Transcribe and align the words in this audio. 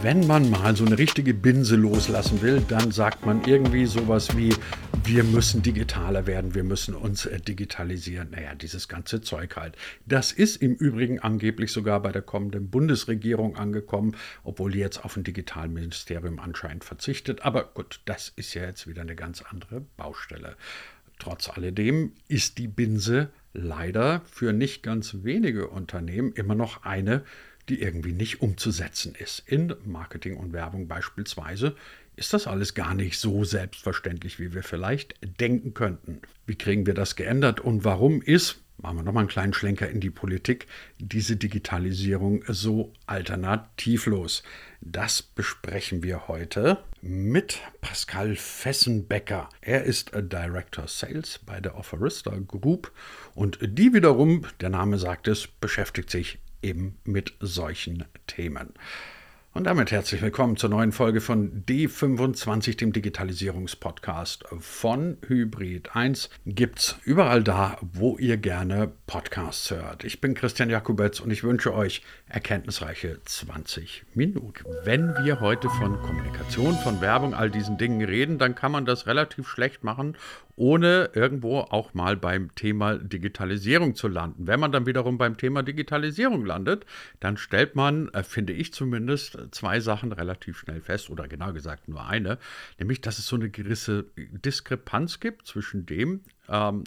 Wenn 0.00 0.28
man 0.28 0.48
mal 0.48 0.76
so 0.76 0.84
eine 0.84 0.96
richtige 0.96 1.34
Binse 1.34 1.74
loslassen 1.74 2.40
will, 2.40 2.62
dann 2.68 2.92
sagt 2.92 3.26
man 3.26 3.42
irgendwie 3.44 3.84
sowas 3.84 4.36
wie, 4.36 4.54
wir 5.02 5.24
müssen 5.24 5.60
digitaler 5.60 6.28
werden, 6.28 6.54
wir 6.54 6.62
müssen 6.62 6.94
uns 6.94 7.26
äh, 7.26 7.40
digitalisieren. 7.40 8.30
Naja, 8.30 8.54
dieses 8.54 8.86
ganze 8.86 9.22
Zeug 9.22 9.56
halt. 9.56 9.76
Das 10.06 10.30
ist 10.30 10.62
im 10.62 10.76
Übrigen 10.76 11.18
angeblich 11.18 11.72
sogar 11.72 12.00
bei 12.00 12.12
der 12.12 12.22
kommenden 12.22 12.70
Bundesregierung 12.70 13.56
angekommen, 13.56 14.14
obwohl 14.44 14.70
die 14.70 14.78
jetzt 14.78 15.04
auf 15.04 15.16
ein 15.16 15.24
Digitalministerium 15.24 16.38
anscheinend 16.38 16.84
verzichtet. 16.84 17.42
Aber 17.42 17.64
gut, 17.64 18.00
das 18.04 18.32
ist 18.36 18.54
ja 18.54 18.62
jetzt 18.62 18.86
wieder 18.86 19.02
eine 19.02 19.16
ganz 19.16 19.42
andere 19.50 19.80
Baustelle. 19.96 20.54
Trotz 21.18 21.48
alledem 21.48 22.12
ist 22.28 22.58
die 22.58 22.68
Binse 22.68 23.30
leider 23.52 24.22
für 24.30 24.52
nicht 24.52 24.84
ganz 24.84 25.16
wenige 25.24 25.66
Unternehmen 25.66 26.32
immer 26.34 26.54
noch 26.54 26.84
eine, 26.84 27.24
die 27.68 27.80
irgendwie 27.82 28.12
nicht 28.12 28.40
umzusetzen 28.40 29.14
ist. 29.14 29.42
In 29.46 29.74
Marketing 29.84 30.36
und 30.36 30.52
Werbung 30.52 30.88
beispielsweise 30.88 31.76
ist 32.16 32.32
das 32.32 32.46
alles 32.46 32.74
gar 32.74 32.94
nicht 32.94 33.18
so 33.18 33.44
selbstverständlich, 33.44 34.40
wie 34.40 34.52
wir 34.52 34.62
vielleicht 34.62 35.14
denken 35.40 35.72
könnten. 35.74 36.20
Wie 36.46 36.56
kriegen 36.56 36.86
wir 36.86 36.94
das 36.94 37.14
geändert 37.14 37.60
und 37.60 37.84
warum 37.84 38.22
ist, 38.22 38.60
machen 38.78 38.96
wir 38.96 39.02
nochmal 39.04 39.22
einen 39.22 39.28
kleinen 39.28 39.54
Schlenker 39.54 39.88
in 39.88 40.00
die 40.00 40.10
Politik, 40.10 40.66
diese 40.98 41.36
Digitalisierung 41.36 42.42
so 42.48 42.92
alternativlos? 43.06 44.42
Das 44.80 45.22
besprechen 45.22 46.02
wir 46.02 46.26
heute 46.26 46.78
mit 47.00 47.60
Pascal 47.80 48.34
Fessenbecker. 48.34 49.48
Er 49.60 49.84
ist 49.84 50.10
Director 50.14 50.88
Sales 50.88 51.38
bei 51.46 51.60
der 51.60 51.76
Offerista 51.76 52.36
Group 52.46 52.90
und 53.34 53.58
die 53.62 53.94
wiederum, 53.94 54.44
der 54.60 54.70
Name 54.70 54.98
sagt 54.98 55.28
es, 55.28 55.46
beschäftigt 55.46 56.10
sich 56.10 56.38
eben 56.62 56.98
mit 57.04 57.34
solchen 57.40 58.04
Themen. 58.26 58.74
Und 59.58 59.64
damit 59.64 59.90
herzlich 59.90 60.22
willkommen 60.22 60.56
zur 60.56 60.70
neuen 60.70 60.92
Folge 60.92 61.20
von 61.20 61.64
D25, 61.64 62.76
dem 62.76 62.92
Digitalisierungspodcast 62.92 64.44
von 64.60 65.16
Hybrid 65.26 65.96
1. 65.96 66.30
Gibt's 66.46 66.96
überall 67.04 67.42
da, 67.42 67.76
wo 67.82 68.16
ihr 68.18 68.36
gerne 68.36 68.92
Podcasts 69.08 69.72
hört. 69.72 70.04
Ich 70.04 70.20
bin 70.20 70.34
Christian 70.34 70.70
Jakubetz 70.70 71.18
und 71.18 71.32
ich 71.32 71.42
wünsche 71.42 71.74
euch 71.74 72.02
erkenntnisreiche 72.28 73.18
20 73.24 74.04
Minuten. 74.14 74.64
Wenn 74.84 75.12
wir 75.24 75.40
heute 75.40 75.68
von 75.70 76.00
Kommunikation, 76.02 76.74
von 76.74 77.00
Werbung, 77.00 77.34
all 77.34 77.50
diesen 77.50 77.78
Dingen 77.78 78.06
reden, 78.06 78.38
dann 78.38 78.54
kann 78.54 78.70
man 78.70 78.86
das 78.86 79.08
relativ 79.08 79.48
schlecht 79.48 79.82
machen, 79.82 80.16
ohne 80.58 81.10
irgendwo 81.14 81.60
auch 81.60 81.94
mal 81.94 82.16
beim 82.16 82.54
Thema 82.54 82.96
Digitalisierung 82.98 83.94
zu 83.94 84.08
landen. 84.08 84.46
Wenn 84.46 84.58
man 84.58 84.72
dann 84.72 84.86
wiederum 84.86 85.16
beim 85.16 85.36
Thema 85.36 85.62
Digitalisierung 85.62 86.44
landet, 86.44 86.84
dann 87.20 87.36
stellt 87.36 87.76
man, 87.76 88.08
äh, 88.08 88.24
finde 88.24 88.52
ich 88.52 88.72
zumindest, 88.72 89.38
zwei 89.50 89.80
Sachen 89.80 90.12
relativ 90.12 90.58
schnell 90.58 90.80
fest, 90.80 91.10
oder 91.10 91.28
genau 91.28 91.52
gesagt 91.52 91.88
nur 91.88 92.06
eine, 92.06 92.38
nämlich, 92.78 93.00
dass 93.00 93.18
es 93.18 93.26
so 93.26 93.36
eine 93.36 93.50
gewisse 93.50 94.06
Diskrepanz 94.16 95.20
gibt 95.20 95.46
zwischen 95.46 95.86
dem, 95.86 96.20
ähm, 96.48 96.84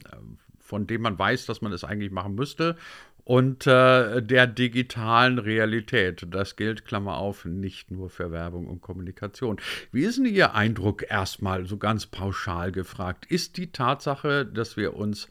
von 0.59 0.87
dem 0.87 1.01
man 1.01 1.19
weiß, 1.19 1.45
dass 1.45 1.61
man 1.61 1.73
es 1.73 1.83
eigentlich 1.83 2.11
machen 2.11 2.35
müsste, 2.35 2.77
und 3.23 3.67
äh, 3.67 4.21
der 4.21 4.47
digitalen 4.47 5.37
Realität. 5.37 6.25
Das 6.29 6.55
gilt, 6.55 6.85
Klammer 6.85 7.17
auf, 7.17 7.45
nicht 7.45 7.91
nur 7.91 8.09
für 8.09 8.31
Werbung 8.31 8.67
und 8.67 8.81
Kommunikation. 8.81 9.57
Wie 9.91 10.01
ist 10.01 10.17
denn 10.17 10.25
Ihr 10.25 10.55
Eindruck 10.55 11.09
erstmal 11.09 11.65
so 11.65 11.77
ganz 11.77 12.07
pauschal 12.07 12.71
gefragt? 12.71 13.25
Ist 13.27 13.57
die 13.57 13.71
Tatsache, 13.71 14.45
dass 14.45 14.75
wir 14.75 14.95
uns 14.95 15.29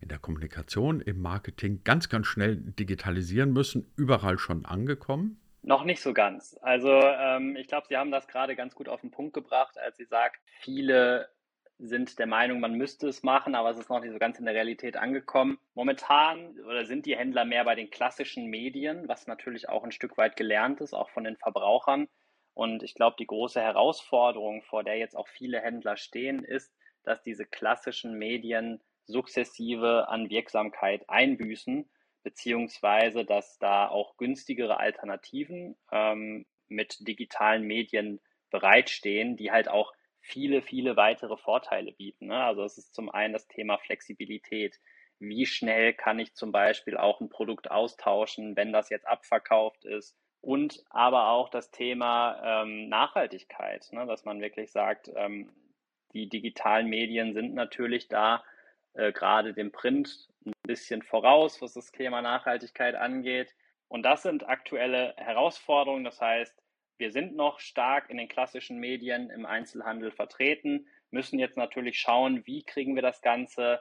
in 0.00 0.08
der 0.08 0.18
Kommunikation, 0.18 1.00
im 1.00 1.20
Marketing 1.20 1.80
ganz, 1.84 2.08
ganz 2.08 2.26
schnell 2.26 2.56
digitalisieren 2.56 3.52
müssen, 3.52 3.86
überall 3.96 4.38
schon 4.38 4.64
angekommen? 4.64 5.39
Noch 5.62 5.84
nicht 5.84 6.00
so 6.00 6.14
ganz. 6.14 6.58
Also 6.62 6.90
ähm, 6.90 7.56
ich 7.56 7.68
glaube, 7.68 7.86
Sie 7.88 7.96
haben 7.96 8.10
das 8.10 8.28
gerade 8.28 8.56
ganz 8.56 8.74
gut 8.74 8.88
auf 8.88 9.02
den 9.02 9.10
Punkt 9.10 9.34
gebracht, 9.34 9.78
als 9.78 9.96
Sie 9.96 10.06
sagt, 10.06 10.40
viele 10.60 11.28
sind 11.78 12.18
der 12.18 12.26
Meinung, 12.26 12.60
man 12.60 12.74
müsste 12.74 13.08
es 13.08 13.22
machen, 13.22 13.54
aber 13.54 13.70
es 13.70 13.78
ist 13.78 13.88
noch 13.88 14.00
nicht 14.00 14.12
so 14.12 14.18
ganz 14.18 14.38
in 14.38 14.44
der 14.44 14.54
Realität 14.54 14.96
angekommen. 14.96 15.58
Momentan 15.74 16.58
oder 16.60 16.84
sind 16.84 17.06
die 17.06 17.16
Händler 17.16 17.44
mehr 17.44 17.64
bei 17.64 17.74
den 17.74 17.90
klassischen 17.90 18.46
Medien, 18.46 19.08
was 19.08 19.26
natürlich 19.26 19.68
auch 19.68 19.82
ein 19.82 19.92
Stück 19.92 20.16
weit 20.18 20.36
gelernt 20.36 20.80
ist, 20.80 20.94
auch 20.94 21.10
von 21.10 21.24
den 21.24 21.36
Verbrauchern. 21.36 22.08
Und 22.54 22.82
ich 22.82 22.94
glaube, 22.94 23.16
die 23.18 23.26
große 23.26 23.60
Herausforderung, 23.60 24.62
vor 24.62 24.84
der 24.84 24.98
jetzt 24.98 25.16
auch 25.16 25.28
viele 25.28 25.60
Händler 25.60 25.96
stehen, 25.96 26.44
ist, 26.44 26.74
dass 27.04 27.22
diese 27.22 27.46
klassischen 27.46 28.18
Medien 28.18 28.82
sukzessive 29.06 30.08
an 30.08 30.28
Wirksamkeit 30.28 31.08
einbüßen, 31.08 31.88
beziehungsweise 32.22 33.24
dass 33.24 33.58
da 33.58 33.88
auch 33.88 34.16
günstigere 34.16 34.78
Alternativen 34.78 35.76
ähm, 35.92 36.46
mit 36.68 36.96
digitalen 37.06 37.64
Medien 37.64 38.20
bereitstehen, 38.50 39.36
die 39.36 39.50
halt 39.50 39.68
auch 39.68 39.92
viele, 40.20 40.62
viele 40.62 40.96
weitere 40.96 41.36
Vorteile 41.36 41.92
bieten. 41.92 42.26
Ne? 42.26 42.42
Also 42.42 42.62
es 42.64 42.78
ist 42.78 42.94
zum 42.94 43.10
einen 43.10 43.32
das 43.32 43.48
Thema 43.48 43.78
Flexibilität. 43.78 44.78
Wie 45.18 45.46
schnell 45.46 45.92
kann 45.92 46.18
ich 46.18 46.34
zum 46.34 46.52
Beispiel 46.52 46.96
auch 46.96 47.20
ein 47.20 47.28
Produkt 47.28 47.70
austauschen, 47.70 48.56
wenn 48.56 48.72
das 48.72 48.90
jetzt 48.90 49.06
abverkauft 49.06 49.84
ist? 49.84 50.16
Und 50.40 50.82
aber 50.88 51.28
auch 51.28 51.50
das 51.50 51.70
Thema 51.70 52.62
ähm, 52.62 52.88
Nachhaltigkeit, 52.88 53.86
ne? 53.92 54.06
dass 54.06 54.24
man 54.24 54.40
wirklich 54.40 54.72
sagt, 54.72 55.10
ähm, 55.14 55.52
die 56.14 56.28
digitalen 56.28 56.86
Medien 56.88 57.34
sind 57.34 57.54
natürlich 57.54 58.08
da 58.08 58.42
äh, 58.94 59.12
gerade 59.12 59.52
dem 59.52 59.70
Print 59.70 60.29
ein 60.44 60.52
bisschen 60.62 61.02
voraus, 61.02 61.60
was 61.60 61.74
das 61.74 61.90
Thema 61.92 62.22
Nachhaltigkeit 62.22 62.94
angeht. 62.94 63.54
Und 63.88 64.02
das 64.04 64.22
sind 64.22 64.48
aktuelle 64.48 65.14
Herausforderungen. 65.16 66.04
Das 66.04 66.20
heißt, 66.20 66.54
wir 66.98 67.10
sind 67.10 67.34
noch 67.34 67.60
stark 67.60 68.10
in 68.10 68.18
den 68.18 68.28
klassischen 68.28 68.78
Medien 68.78 69.30
im 69.30 69.46
Einzelhandel 69.46 70.10
vertreten, 70.12 70.86
müssen 71.10 71.38
jetzt 71.38 71.56
natürlich 71.56 71.98
schauen, 71.98 72.46
wie 72.46 72.62
kriegen 72.62 72.94
wir 72.94 73.02
das 73.02 73.22
Ganze 73.22 73.80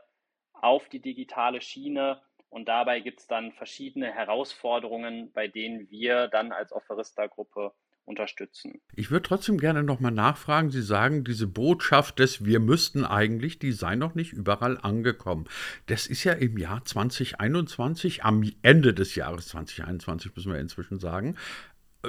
auf 0.54 0.90
die 0.90 1.02
digitale 1.02 1.62
Schiene. 1.62 2.22
Und 2.50 2.68
dabei 2.68 3.02
gibt 3.02 3.20
es 3.20 3.28
dann 3.28 3.52
verschiedene 3.52 4.12
Herausforderungen, 4.12 5.32
bei 5.34 5.48
denen 5.48 5.90
wir 5.90 6.28
dann 6.30 6.52
als 6.52 6.72
Offerista-Gruppe 6.72 7.74
unterstützen. 8.10 8.82
Ich 8.96 9.12
würde 9.12 9.24
trotzdem 9.24 9.58
gerne 9.58 9.84
nochmal 9.84 10.12
nachfragen. 10.12 10.72
Sie 10.72 10.82
sagen, 10.82 11.24
diese 11.24 11.48
Botschaft 11.48 12.20
des 12.20 12.44
Wir 12.44 12.60
müssten 12.60 13.06
eigentlich, 13.06 13.60
die 13.60 13.72
sei 13.72 13.96
noch 13.96 14.16
nicht 14.16 14.34
überall 14.34 14.78
angekommen. 14.82 15.46
Das 15.86 16.08
ist 16.08 16.24
ja 16.24 16.34
im 16.34 16.58
Jahr 16.58 16.84
2021, 16.84 18.26
am 18.26 18.44
Ende 18.64 18.94
des 18.94 19.16
Jahres 19.16 19.48
2021 19.50 20.36
müssen 20.36 20.52
wir 20.52 20.60
inzwischen 20.60 21.00
sagen, 21.00 21.36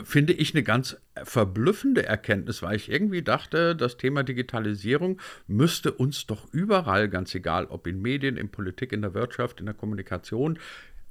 finde 0.05 0.33
ich 0.33 0.55
eine 0.55 0.63
ganz 0.63 0.97
verblüffende 1.25 2.07
Erkenntnis, 2.07 2.63
weil 2.63 2.77
ich 2.77 2.91
irgendwie 2.91 3.23
dachte, 3.23 3.75
das 3.75 3.97
Thema 3.97 4.23
Digitalisierung 4.23 5.21
müsste 5.49 5.93
uns 5.93 6.27
doch 6.27 6.53
überall, 6.53 7.09
ganz 7.09 7.35
egal, 7.35 7.67
ob 7.67 7.87
in 7.87 8.01
Medien, 8.01 8.37
in 8.37 8.51
Politik, 8.51 8.93
in 8.93 9.03
der 9.03 9.15
Wirtschaft, 9.15 9.59
in 9.59 9.67
der 9.67 9.75
Kommunikation, 9.75 10.59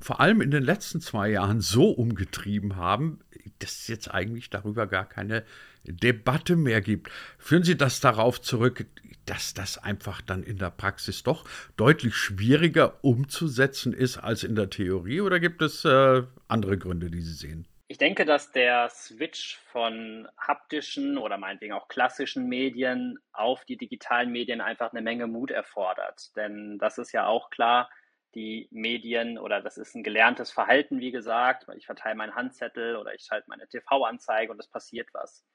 vor 0.01 0.19
allem 0.19 0.41
in 0.41 0.51
den 0.51 0.63
letzten 0.63 1.01
zwei 1.01 1.29
Jahren 1.29 1.61
so 1.61 1.89
umgetrieben 1.89 2.75
haben, 2.75 3.19
dass 3.59 3.71
es 3.71 3.87
jetzt 3.87 4.09
eigentlich 4.09 4.49
darüber 4.49 4.87
gar 4.87 5.07
keine 5.07 5.43
Debatte 5.83 6.55
mehr 6.55 6.81
gibt. 6.81 7.09
Führen 7.37 7.63
Sie 7.63 7.77
das 7.77 7.99
darauf 7.99 8.41
zurück, 8.41 8.85
dass 9.25 9.53
das 9.53 9.77
einfach 9.77 10.21
dann 10.21 10.43
in 10.43 10.57
der 10.57 10.71
Praxis 10.71 11.23
doch 11.23 11.45
deutlich 11.77 12.15
schwieriger 12.15 13.03
umzusetzen 13.03 13.93
ist 13.93 14.17
als 14.17 14.43
in 14.43 14.55
der 14.55 14.69
Theorie 14.69 15.21
oder 15.21 15.39
gibt 15.39 15.61
es 15.61 15.85
äh, 15.85 16.23
andere 16.47 16.77
Gründe, 16.77 17.09
die 17.09 17.21
Sie 17.21 17.33
sehen? 17.33 17.67
Ich 17.91 17.97
denke, 17.97 18.23
dass 18.23 18.51
der 18.51 18.87
Switch 18.89 19.57
von 19.71 20.27
haptischen 20.37 21.17
oder 21.17 21.39
meinetwegen 21.39 21.73
auch 21.73 21.87
klassischen 21.87 22.47
Medien 22.47 23.17
auf 23.33 23.65
die 23.65 23.77
digitalen 23.77 24.31
Medien 24.31 24.61
einfach 24.61 24.91
eine 24.91 25.01
Menge 25.01 25.25
Mut 25.25 25.49
erfordert. 25.49 26.35
Denn 26.35 26.77
das 26.77 26.99
ist 26.99 27.13
ja 27.13 27.25
auch 27.25 27.49
klar, 27.49 27.89
die 28.35 28.67
Medien 28.71 29.37
oder 29.37 29.61
das 29.61 29.77
ist 29.77 29.95
ein 29.95 30.03
gelerntes 30.03 30.51
Verhalten, 30.51 30.99
wie 30.99 31.11
gesagt. 31.11 31.67
Ich 31.77 31.85
verteile 31.85 32.15
meinen 32.15 32.35
Handzettel 32.35 32.95
oder 32.95 33.13
ich 33.13 33.23
schalte 33.23 33.49
meine 33.49 33.67
TV-Anzeige 33.67 34.51
und 34.51 34.59
es 34.59 34.67
passiert 34.67 35.09
was. 35.13 35.45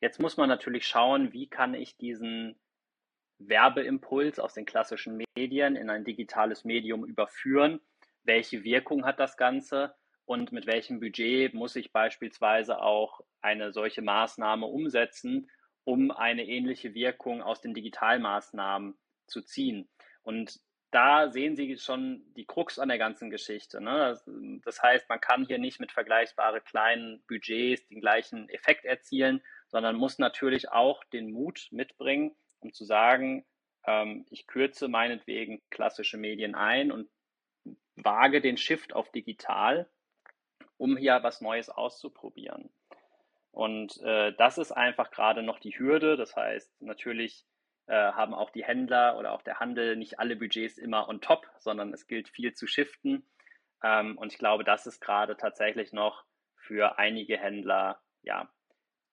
Jetzt 0.00 0.20
muss 0.20 0.36
man 0.36 0.48
natürlich 0.48 0.86
schauen, 0.86 1.32
wie 1.32 1.48
kann 1.48 1.74
ich 1.74 1.96
diesen 1.96 2.58
Werbeimpuls 3.38 4.38
aus 4.38 4.54
den 4.54 4.66
klassischen 4.66 5.22
Medien 5.36 5.76
in 5.76 5.90
ein 5.90 6.04
digitales 6.04 6.64
Medium 6.64 7.04
überführen? 7.04 7.80
Welche 8.24 8.64
Wirkung 8.64 9.04
hat 9.04 9.18
das 9.20 9.36
Ganze? 9.36 9.94
und 10.28 10.52
mit 10.52 10.66
welchem 10.66 11.00
Budget 11.00 11.54
muss 11.54 11.74
ich 11.74 11.90
beispielsweise 11.90 12.82
auch 12.82 13.22
eine 13.40 13.72
solche 13.72 14.02
Maßnahme 14.02 14.66
umsetzen, 14.66 15.50
um 15.84 16.10
eine 16.10 16.44
ähnliche 16.44 16.92
Wirkung 16.92 17.40
aus 17.40 17.62
den 17.62 17.72
Digitalmaßnahmen 17.72 18.98
zu 19.26 19.40
ziehen. 19.40 19.88
Und 20.22 20.60
da 20.90 21.30
sehen 21.30 21.56
Sie 21.56 21.76
schon 21.76 22.22
die 22.34 22.46
Krux 22.46 22.78
an 22.78 22.88
der 22.88 22.98
ganzen 22.98 23.30
Geschichte. 23.30 23.80
Ne? 23.80 24.18
Das 24.64 24.82
heißt, 24.82 25.08
man 25.08 25.20
kann 25.20 25.46
hier 25.46 25.58
nicht 25.58 25.80
mit 25.80 25.92
vergleichbaren 25.92 26.64
kleinen 26.64 27.22
Budgets 27.28 27.86
den 27.88 28.00
gleichen 28.00 28.48
Effekt 28.48 28.84
erzielen, 28.84 29.42
sondern 29.66 29.96
muss 29.96 30.18
natürlich 30.18 30.70
auch 30.70 31.04
den 31.04 31.30
Mut 31.30 31.68
mitbringen, 31.70 32.34
um 32.60 32.72
zu 32.72 32.84
sagen, 32.84 33.44
ähm, 33.86 34.26
ich 34.30 34.46
kürze 34.46 34.88
meinetwegen 34.88 35.60
klassische 35.70 36.16
Medien 36.16 36.54
ein 36.54 36.90
und 36.90 37.08
wage 37.96 38.40
den 38.40 38.56
Shift 38.56 38.94
auf 38.94 39.10
digital 39.10 39.88
um 40.78 40.96
hier 40.96 41.18
was 41.22 41.40
Neues 41.40 41.68
auszuprobieren. 41.68 42.70
Und 43.50 44.00
äh, 44.02 44.32
das 44.38 44.56
ist 44.56 44.72
einfach 44.72 45.10
gerade 45.10 45.42
noch 45.42 45.58
die 45.58 45.76
Hürde. 45.76 46.16
Das 46.16 46.36
heißt, 46.36 46.80
natürlich 46.80 47.44
haben 47.94 48.34
auch 48.34 48.50
die 48.50 48.64
Händler 48.64 49.18
oder 49.18 49.32
auch 49.32 49.42
der 49.42 49.60
Handel 49.60 49.96
nicht 49.96 50.18
alle 50.18 50.36
Budgets 50.36 50.78
immer 50.78 51.08
on 51.08 51.20
top, 51.20 51.50
sondern 51.58 51.92
es 51.92 52.06
gilt 52.06 52.28
viel 52.28 52.52
zu 52.52 52.66
shiften. 52.66 53.24
Ähm, 53.82 54.18
und 54.18 54.32
ich 54.32 54.38
glaube, 54.38 54.64
das 54.64 54.86
ist 54.86 55.00
gerade 55.00 55.36
tatsächlich 55.36 55.92
noch 55.92 56.24
für 56.56 56.98
einige 56.98 57.38
Händler 57.38 58.00
ja 58.22 58.48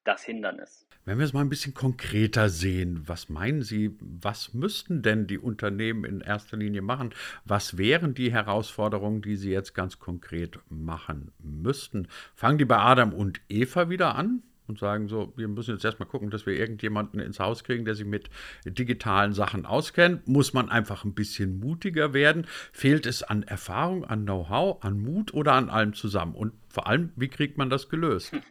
das 0.03 0.23
Hindernis. 0.23 0.87
Wenn 1.03 1.17
wir 1.17 1.25
es 1.25 1.33
mal 1.33 1.41
ein 1.41 1.49
bisschen 1.49 1.73
konkreter 1.73 2.49
sehen, 2.49 3.03
was 3.07 3.29
meinen 3.29 3.61
Sie, 3.61 3.97
was 3.99 4.53
müssten 4.53 5.01
denn 5.01 5.27
die 5.27 5.37
Unternehmen 5.37 6.05
in 6.05 6.21
erster 6.21 6.57
Linie 6.57 6.81
machen? 6.81 7.13
Was 7.43 7.77
wären 7.77 8.13
die 8.13 8.31
Herausforderungen, 8.31 9.21
die 9.21 9.35
sie 9.35 9.51
jetzt 9.51 9.73
ganz 9.73 9.99
konkret 9.99 10.59
machen 10.69 11.31
müssten? 11.39 12.07
Fangen 12.35 12.57
die 12.57 12.65
bei 12.65 12.77
Adam 12.77 13.13
und 13.13 13.41
Eva 13.49 13.89
wieder 13.89 14.15
an? 14.15 14.43
Und 14.67 14.79
sagen 14.79 15.07
so, 15.07 15.33
wir 15.35 15.47
müssen 15.47 15.73
jetzt 15.75 15.85
erstmal 15.85 16.07
gucken, 16.07 16.29
dass 16.29 16.45
wir 16.45 16.53
irgendjemanden 16.53 17.19
ins 17.19 17.39
Haus 17.39 17.63
kriegen, 17.63 17.85
der 17.85 17.95
sich 17.95 18.05
mit 18.05 18.29
digitalen 18.65 19.33
Sachen 19.33 19.65
auskennt. 19.65 20.27
Muss 20.27 20.53
man 20.53 20.69
einfach 20.69 21.05
ein 21.05 21.13
bisschen 21.13 21.59
mutiger 21.59 22.13
werden? 22.13 22.47
Fehlt 22.71 23.05
es 23.05 23.23
an 23.23 23.43
Erfahrung, 23.43 24.05
an 24.05 24.23
Know-how, 24.23 24.83
an 24.83 24.99
Mut 24.99 25.33
oder 25.33 25.53
an 25.53 25.69
allem 25.69 25.93
zusammen? 25.93 26.35
Und 26.35 26.53
vor 26.69 26.87
allem, 26.87 27.11
wie 27.15 27.29
kriegt 27.29 27.57
man 27.57 27.69
das 27.69 27.89
gelöst? 27.89 28.33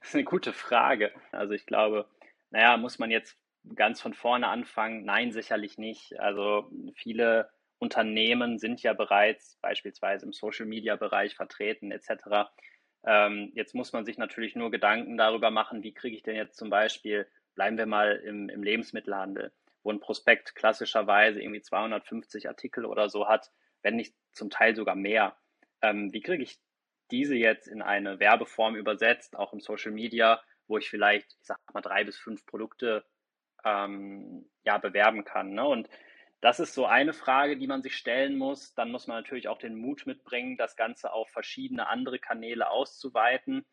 Das 0.00 0.10
ist 0.10 0.14
eine 0.14 0.24
gute 0.24 0.52
Frage. 0.52 1.10
Also 1.32 1.52
ich 1.52 1.66
glaube, 1.66 2.06
naja, 2.50 2.76
muss 2.76 3.00
man 3.00 3.10
jetzt 3.10 3.36
ganz 3.74 4.00
von 4.00 4.14
vorne 4.14 4.46
anfangen? 4.46 5.04
Nein, 5.04 5.32
sicherlich 5.32 5.76
nicht. 5.76 6.18
Also 6.20 6.70
viele 6.94 7.50
Unternehmen 7.78 8.58
sind 8.58 8.82
ja 8.82 8.92
bereits 8.92 9.58
beispielsweise 9.60 10.24
im 10.26 10.32
Social-Media-Bereich 10.32 11.34
vertreten 11.34 11.90
etc. 11.90 12.50
Ähm, 13.06 13.52
jetzt 13.54 13.74
muss 13.74 13.92
man 13.92 14.04
sich 14.04 14.18
natürlich 14.18 14.56
nur 14.56 14.70
Gedanken 14.70 15.16
darüber 15.16 15.50
machen, 15.50 15.82
wie 15.82 15.94
kriege 15.94 16.16
ich 16.16 16.22
denn 16.22 16.36
jetzt 16.36 16.58
zum 16.58 16.70
Beispiel, 16.70 17.26
bleiben 17.54 17.78
wir 17.78 17.86
mal 17.86 18.16
im, 18.16 18.48
im 18.48 18.62
Lebensmittelhandel, 18.62 19.52
wo 19.84 19.92
ein 19.92 20.00
Prospekt 20.00 20.56
klassischerweise 20.56 21.40
irgendwie 21.40 21.62
250 21.62 22.48
Artikel 22.48 22.84
oder 22.84 23.08
so 23.08 23.28
hat, 23.28 23.50
wenn 23.82 23.96
nicht 23.96 24.14
zum 24.32 24.50
Teil 24.50 24.74
sogar 24.74 24.96
mehr. 24.96 25.36
Ähm, 25.82 26.12
wie 26.12 26.20
kriege 26.20 26.42
ich 26.42 26.58
diese 27.12 27.36
jetzt 27.36 27.68
in 27.68 27.82
eine 27.82 28.18
Werbeform 28.18 28.74
übersetzt, 28.74 29.36
auch 29.36 29.52
im 29.52 29.60
Social 29.60 29.92
Media, 29.92 30.42
wo 30.66 30.76
ich 30.76 30.90
vielleicht, 30.90 31.36
ich 31.40 31.46
sag 31.46 31.58
mal, 31.72 31.80
drei 31.80 32.02
bis 32.02 32.18
fünf 32.18 32.44
Produkte 32.44 33.04
ähm, 33.64 34.50
ja, 34.64 34.78
bewerben 34.78 35.24
kann. 35.24 35.52
Ne? 35.52 35.64
Und 35.64 35.88
das 36.40 36.60
ist 36.60 36.74
so 36.74 36.86
eine 36.86 37.12
Frage, 37.12 37.56
die 37.56 37.66
man 37.66 37.82
sich 37.82 37.96
stellen 37.96 38.36
muss. 38.36 38.74
Dann 38.74 38.90
muss 38.90 39.06
man 39.06 39.16
natürlich 39.16 39.48
auch 39.48 39.58
den 39.58 39.76
Mut 39.76 40.06
mitbringen, 40.06 40.56
das 40.56 40.76
Ganze 40.76 41.12
auf 41.12 41.30
verschiedene 41.30 41.88
andere 41.88 42.18
Kanäle 42.18 42.70
auszuweiten. 42.70 43.64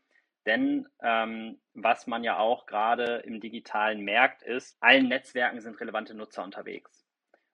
Denn 0.46 0.88
ähm, 1.02 1.62
was 1.74 2.08
man 2.08 2.24
ja 2.24 2.38
auch 2.38 2.66
gerade 2.66 3.24
im 3.26 3.40
digitalen 3.40 4.02
merkt, 4.02 4.44
ist, 4.44 4.78
allen 4.82 5.08
Netzwerken 5.08 5.62
sind 5.62 5.80
relevante 5.80 6.14
Nutzer 6.14 6.44
unterwegs. 6.44 7.06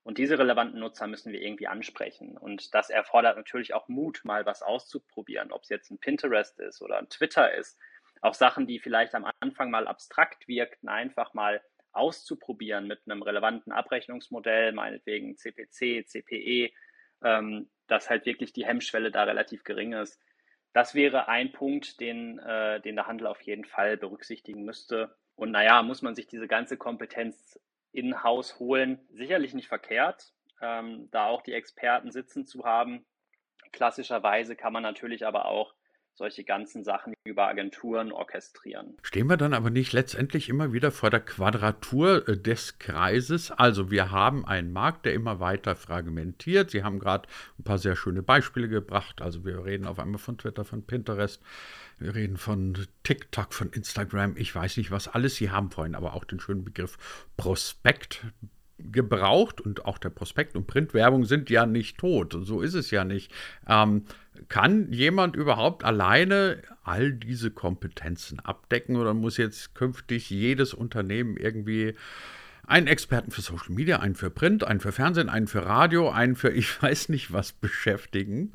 Und 0.04 0.18
diese 0.18 0.40
relevanten 0.40 0.80
Nutzer 0.80 1.06
müssen 1.06 1.32
wir 1.32 1.42
irgendwie 1.42 1.68
ansprechen. 1.68 2.38
Und 2.38 2.74
das 2.74 2.90
erfordert 2.90 3.38
natürlich 3.38 3.74
auch 3.74 3.88
Mut, 3.90 4.22
mal 4.24 4.46
was 4.46 4.64
auszuprobieren, 4.64 5.52
ob 5.52 5.64
es 5.64 5.70
jetzt 5.70 5.92
ein 5.92 6.00
Pinterest 6.00 6.60
ist 6.60 6.82
oder 6.82 6.98
ein 6.98 7.10
Twitter 7.10 7.54
ist. 7.54 7.78
Auch 8.22 8.34
Sachen, 8.34 8.66
die 8.66 8.80
vielleicht 8.80 9.14
am 9.14 9.30
Anfang 9.40 9.70
mal 9.70 9.88
abstrakt 9.88 10.48
wirkten, 10.48 10.90
einfach 10.90 11.34
mal 11.34 11.62
auszuprobieren 11.92 12.88
mit 12.88 13.02
einem 13.06 13.22
relevanten 13.22 13.72
Abrechnungsmodell, 13.72 14.72
meinetwegen 14.74 15.38
CPC, 15.38 16.06
CPE, 16.08 16.72
ähm, 17.24 17.70
dass 17.88 18.10
halt 18.10 18.26
wirklich 18.26 18.54
die 18.54 18.66
Hemmschwelle 18.66 19.12
da 19.12 19.24
relativ 19.24 19.64
gering 19.64 19.94
ist. 19.94 20.20
Das 20.74 20.94
wäre 20.94 21.28
ein 21.28 21.52
Punkt, 21.52 22.00
den, 22.00 22.40
äh, 22.40 22.80
den 22.82 22.96
der 22.96 23.08
Handel 23.08 23.28
auf 23.28 23.42
jeden 23.42 23.66
Fall 23.66 23.98
berücksichtigen 23.98 24.64
müsste. 24.64 25.16
Und 25.36 25.52
naja, 25.52 25.82
muss 25.82 26.02
man 26.02 26.16
sich 26.16 26.28
diese 26.28 26.48
ganze 26.48 26.78
Kompetenz 26.78 27.60
in-house 27.92 28.60
holen? 28.60 29.00
Sicherlich 29.10 29.54
nicht 29.54 29.68
verkehrt, 29.68 30.32
ähm, 30.62 31.10
da 31.12 31.26
auch 31.26 31.42
die 31.42 31.54
Experten 31.54 32.12
sitzen 32.12 32.46
zu 32.46 32.66
haben. 32.66 33.06
Klassischerweise 33.72 34.56
kann 34.56 34.74
man 34.74 34.84
natürlich 34.84 35.26
aber 35.26 35.46
auch 35.46 35.74
solche 36.20 36.44
ganzen 36.44 36.84
Sachen 36.84 37.14
über 37.24 37.48
Agenturen 37.48 38.12
orchestrieren. 38.12 38.98
Stehen 39.02 39.28
wir 39.28 39.38
dann 39.38 39.54
aber 39.54 39.70
nicht 39.70 39.94
letztendlich 39.94 40.50
immer 40.50 40.74
wieder 40.74 40.92
vor 40.92 41.10
der 41.10 41.22
Quadratur 41.22 42.28
äh, 42.28 42.38
des 42.38 42.78
Kreises? 42.78 43.52
Also 43.52 43.90
wir 43.90 44.12
haben 44.12 44.46
einen 44.46 44.72
Markt, 44.72 45.06
der 45.06 45.14
immer 45.14 45.40
weiter 45.40 45.76
fragmentiert. 45.76 46.72
Sie 46.72 46.84
haben 46.84 47.00
gerade 47.00 47.28
ein 47.58 47.64
paar 47.64 47.80
sehr 47.80 47.96
schöne 47.96 48.22
Beispiele 48.22 48.68
gebracht. 48.68 49.22
Also 49.22 49.46
wir 49.46 49.66
reden 49.66 49.88
auf 49.88 49.98
einmal 49.98 50.20
von 50.20 50.38
Twitter, 50.38 50.66
von 50.66 50.84
Pinterest. 50.84 51.42
Wir 51.98 52.14
reden 52.14 52.38
von 52.38 52.78
TikTok, 53.04 53.54
von 53.54 53.72
Instagram, 53.72 54.36
ich 54.38 54.54
weiß 54.54 54.78
nicht 54.78 54.92
was 54.92 55.08
alles. 55.08 55.36
Sie 55.36 55.52
haben 55.52 55.72
vorhin 55.72 55.96
aber 55.96 56.14
auch 56.14 56.26
den 56.26 56.40
schönen 56.40 56.64
Begriff 56.64 56.98
Prospekt 57.38 58.26
gebraucht 58.78 59.62
und 59.62 59.86
auch 59.86 59.98
der 59.98 60.10
Prospekt 60.10 60.56
und 60.56 60.68
Printwerbung 60.68 61.26
sind 61.26 61.50
ja 61.50 61.66
nicht 61.66 61.98
tot. 61.98 62.36
So 62.42 62.62
ist 62.62 62.74
es 62.74 62.92
ja 62.92 63.04
nicht. 63.04 63.32
Ähm, 63.68 64.06
kann 64.48 64.92
jemand 64.92 65.36
überhaupt 65.36 65.84
alleine 65.84 66.62
all 66.84 67.12
diese 67.14 67.52
Kompetenzen 67.52 68.40
abdecken 68.40 68.96
oder 68.96 69.14
muss 69.14 69.38
jetzt 69.38 69.76
künftig 69.76 70.30
jedes 70.30 70.74
Unternehmen 70.74 71.38
irgendwie 71.38 71.96
einen 72.70 72.88
Experten 72.88 73.32
für 73.32 73.42
Social 73.42 73.74
Media, 73.74 74.00
einen 74.00 74.14
für 74.14 74.30
Print, 74.30 74.64
einen 74.64 74.80
für 74.80 74.92
Fernsehen, 74.92 75.28
einen 75.28 75.48
für 75.48 75.66
Radio, 75.66 76.12
einen 76.12 76.36
für 76.36 76.52
ich 76.52 76.82
weiß 76.82 77.10
nicht 77.10 77.34
was 77.34 77.52
beschäftigen. 77.52 78.52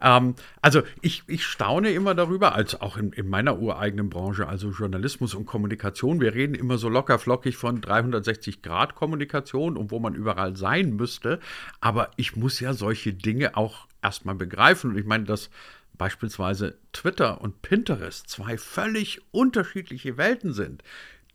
Ähm, 0.00 0.34
also 0.62 0.82
ich, 1.02 1.22
ich 1.26 1.44
staune 1.44 1.90
immer 1.90 2.14
darüber, 2.14 2.54
als 2.54 2.80
auch 2.80 2.96
in, 2.96 3.12
in 3.12 3.28
meiner 3.28 3.58
ureigenen 3.58 4.08
Branche, 4.08 4.48
also 4.48 4.70
Journalismus 4.70 5.34
und 5.34 5.44
Kommunikation. 5.44 6.20
Wir 6.20 6.34
reden 6.34 6.54
immer 6.54 6.78
so 6.78 6.88
locker 6.88 7.18
flockig 7.18 7.56
von 7.56 7.80
360 7.82 8.62
Grad 8.62 8.94
Kommunikation 8.94 9.76
und 9.76 9.90
wo 9.90 9.98
man 9.98 10.14
überall 10.14 10.56
sein 10.56 10.96
müsste. 10.96 11.38
Aber 11.80 12.10
ich 12.16 12.36
muss 12.36 12.60
ja 12.60 12.72
solche 12.72 13.12
Dinge 13.12 13.56
auch 13.56 13.87
erstmal 14.02 14.34
begreifen. 14.34 14.90
Und 14.90 14.98
ich 14.98 15.06
meine, 15.06 15.24
dass 15.24 15.50
beispielsweise 15.96 16.78
Twitter 16.92 17.40
und 17.40 17.62
Pinterest 17.62 18.28
zwei 18.28 18.56
völlig 18.56 19.20
unterschiedliche 19.32 20.16
Welten 20.16 20.52
sind 20.52 20.82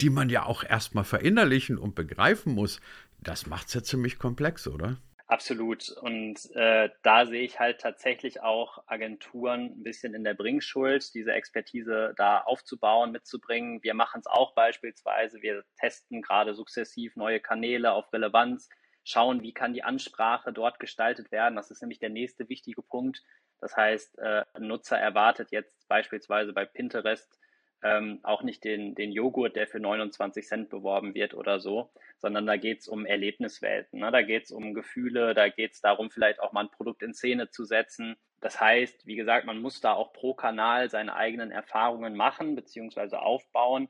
die 0.01 0.10
man 0.10 0.30
ja 0.30 0.45
auch 0.45 0.63
erstmal 0.63 1.04
verinnerlichen 1.04 1.77
und 1.77 1.95
begreifen 1.95 2.54
muss, 2.54 2.81
das 3.19 3.45
macht 3.45 3.68
es 3.68 3.74
ja 3.74 3.83
ziemlich 3.83 4.19
komplex, 4.19 4.68
oder? 4.68 4.98
Absolut. 5.27 5.89
Und 5.89 6.54
äh, 6.54 6.89
da 7.01 7.25
sehe 7.25 7.44
ich 7.44 7.60
halt 7.60 7.80
tatsächlich 7.80 8.42
auch 8.42 8.83
Agenturen 8.88 9.71
ein 9.77 9.83
bisschen 9.83 10.13
in 10.13 10.24
der 10.24 10.33
Bringschuld, 10.33 11.13
diese 11.13 11.31
Expertise 11.31 12.13
da 12.18 12.42
aufzubauen, 12.42 13.12
mitzubringen. 13.13 13.82
Wir 13.82 13.93
machen 13.93 14.20
es 14.20 14.27
auch 14.27 14.53
beispielsweise. 14.53 15.41
Wir 15.41 15.63
testen 15.79 16.22
gerade 16.22 16.53
sukzessiv 16.53 17.15
neue 17.15 17.39
Kanäle 17.39 17.93
auf 17.93 18.12
Relevanz, 18.12 18.70
schauen, 19.03 19.41
wie 19.41 19.53
kann 19.53 19.74
die 19.74 19.83
Ansprache 19.83 20.53
dort 20.53 20.79
gestaltet 20.79 21.31
werden. 21.31 21.55
Das 21.55 21.72
ist 21.72 21.81
nämlich 21.81 22.00
der 22.00 22.10
nächste 22.10 22.50
wichtige 22.50 22.81
Punkt. 22.81 23.22
Das 23.60 23.75
heißt, 23.75 24.19
äh, 24.19 24.43
ein 24.53 24.67
Nutzer 24.67 24.98
erwartet 24.98 25.51
jetzt 25.51 25.88
beispielsweise 25.88 26.53
bei 26.53 26.65
Pinterest 26.65 27.39
ähm, 27.83 28.19
auch 28.24 28.43
nicht 28.43 28.63
den, 28.63 28.95
den 28.95 29.12
Joghurt, 29.12 29.55
der 29.55 29.67
für 29.67 29.79
29 29.79 30.45
Cent 30.45 30.69
beworben 30.69 31.13
wird 31.13 31.33
oder 31.33 31.60
so, 31.60 31.91
sondern 32.17 32.45
da 32.48 32.55
geht 32.55 32.79
es 32.79 32.88
um 32.88 33.05
Erlebniswelten. 33.05 34.00
Ne? 34.00 34.12
Da 34.12 34.22
geht 34.22 34.45
es 34.45 34.51
um 34.51 34.74
Gefühle, 34.74 35.33
da 35.33 35.50
geht 35.50 35.74
es 35.74 35.81
darum, 35.81 36.10
vielleicht 36.10 36.39
auch 36.39 36.53
mal 36.53 36.62
ein 36.62 36.72
Produkt 36.72 37.03
in 37.03 37.13
Szene 37.13 37.50
zu 37.50 37.65
setzen. 37.65 38.15
Das 38.39 38.60
heißt, 38.60 39.05
wie 39.05 39.15
gesagt, 39.15 39.45
man 39.45 39.62
muss 39.62 39.81
da 39.81 39.93
auch 39.93 40.13
pro 40.13 40.33
Kanal 40.33 40.89
seine 40.89 41.15
eigenen 41.15 41.51
Erfahrungen 41.51 42.15
machen 42.15 42.55
bzw. 42.55 43.17
aufbauen. 43.17 43.89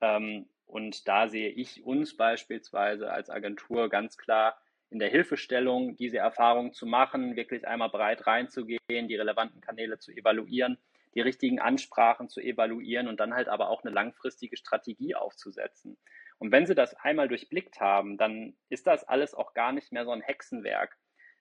Ähm, 0.00 0.48
und 0.72 1.06
da 1.06 1.28
sehe 1.28 1.50
ich 1.50 1.84
uns 1.84 2.16
beispielsweise 2.16 3.10
als 3.10 3.30
Agentur 3.30 3.88
ganz 3.88 4.16
klar 4.16 4.60
in 4.90 4.98
der 4.98 5.08
Hilfestellung, 5.08 5.96
diese 5.96 6.18
Erfahrung 6.18 6.72
zu 6.72 6.86
machen, 6.86 7.36
wirklich 7.36 7.66
einmal 7.66 7.90
breit 7.90 8.26
reinzugehen, 8.26 9.08
die 9.08 9.16
relevanten 9.16 9.60
Kanäle 9.60 9.98
zu 9.98 10.12
evaluieren 10.12 10.78
die 11.14 11.20
richtigen 11.20 11.60
Ansprachen 11.60 12.28
zu 12.28 12.40
evaluieren 12.40 13.08
und 13.08 13.20
dann 13.20 13.34
halt 13.34 13.48
aber 13.48 13.68
auch 13.68 13.84
eine 13.84 13.92
langfristige 13.92 14.56
Strategie 14.56 15.14
aufzusetzen. 15.14 15.98
Und 16.38 16.50
wenn 16.52 16.66
Sie 16.66 16.74
das 16.74 16.94
einmal 16.94 17.28
durchblickt 17.28 17.80
haben, 17.80 18.16
dann 18.16 18.56
ist 18.68 18.86
das 18.86 19.04
alles 19.04 19.34
auch 19.34 19.54
gar 19.54 19.72
nicht 19.72 19.92
mehr 19.92 20.04
so 20.04 20.10
ein 20.10 20.22
Hexenwerk. 20.22 20.96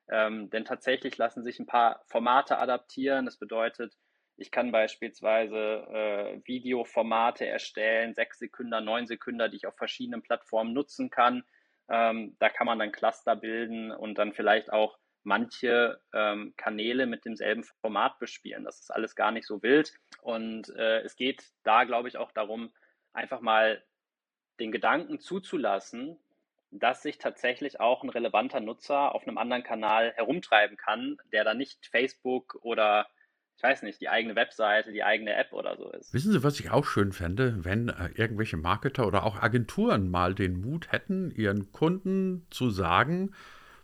Ähm, 0.10 0.50
denn 0.50 0.66
tatsächlich 0.66 1.18
lassen 1.18 1.44
sich 1.44 1.60
ein 1.60 1.66
paar 1.66 2.04
Formate 2.08 2.58
adaptieren. 2.58 3.26
Das 3.26 3.38
bedeutet, 3.38 3.98
ich 4.42 4.50
kann 4.50 4.72
beispielsweise 4.72 5.56
äh, 5.56 6.42
Videoformate 6.46 7.46
erstellen, 7.46 8.16
sechs 8.16 8.40
Sekunden, 8.40 8.84
neun 8.84 9.06
Sekunden, 9.06 9.50
die 9.52 9.58
ich 9.58 9.68
auf 9.68 9.78
verschiedenen 9.78 10.24
Plattformen 10.24 10.74
nutzen 10.74 11.12
kann. 11.12 11.44
Ähm, 11.90 12.36
da 12.40 12.50
kann 12.50 12.66
man 12.66 12.80
dann 12.80 12.92
Cluster 12.92 13.36
bilden 13.36 13.92
und 13.92 14.18
dann 14.18 14.34
vielleicht 14.34 14.74
auch 14.74 14.98
manche 15.24 16.02
ähm, 16.14 16.54
Kanäle 16.58 17.06
mit 17.06 17.24
demselben 17.24 17.64
Format 17.82 18.18
bespielen. 18.18 18.64
Das 18.64 18.80
ist 18.80 18.90
alles 18.92 19.16
gar 19.16 19.32
nicht 19.32 19.46
so 19.46 19.62
wild. 19.62 19.94
Und 20.22 20.70
äh, 20.76 21.02
es 21.02 21.16
geht 21.16 21.44
da, 21.64 21.84
glaube 21.84 22.08
ich, 22.08 22.18
auch 22.18 22.32
darum, 22.32 22.74
einfach 23.14 23.42
mal 23.42 23.84
den 24.60 24.72
Gedanken 24.72 25.20
zuzulassen, 25.20 26.18
dass 26.72 27.04
sich 27.04 27.20
tatsächlich 27.20 27.80
auch 27.80 28.02
ein 28.02 28.10
relevanter 28.10 28.60
Nutzer 28.60 29.14
auf 29.14 29.28
einem 29.28 29.38
anderen 29.38 29.64
Kanal 29.64 30.14
herumtreiben 30.16 30.78
kann, 30.78 31.18
der 31.32 31.44
dann 31.44 31.58
nicht 31.58 31.86
Facebook 31.86 32.58
oder 32.64 33.08
ich 33.56 33.64
weiß 33.64 33.84
nicht, 33.84 34.02
die 34.02 34.10
eigene 34.10 34.36
Webseite, 34.36 34.92
die 34.92 35.04
eigene 35.04 35.36
App 35.36 35.54
oder 35.54 35.78
so 35.78 35.90
ist. 35.92 36.14
Wissen 36.14 36.32
Sie, 36.32 36.44
was 36.44 36.60
ich 36.60 36.72
auch 36.72 36.86
schön 36.86 37.12
fände, 37.12 37.64
wenn 37.64 37.90
äh, 37.90 38.10
irgendwelche 38.16 38.58
Marketer 38.58 39.06
oder 39.06 39.24
auch 39.24 39.42
Agenturen 39.42 40.10
mal 40.10 40.34
den 40.34 40.60
Mut 40.60 40.92
hätten, 40.92 41.32
ihren 41.32 41.72
Kunden 41.72 42.48
zu 42.50 42.70
sagen, 42.70 43.32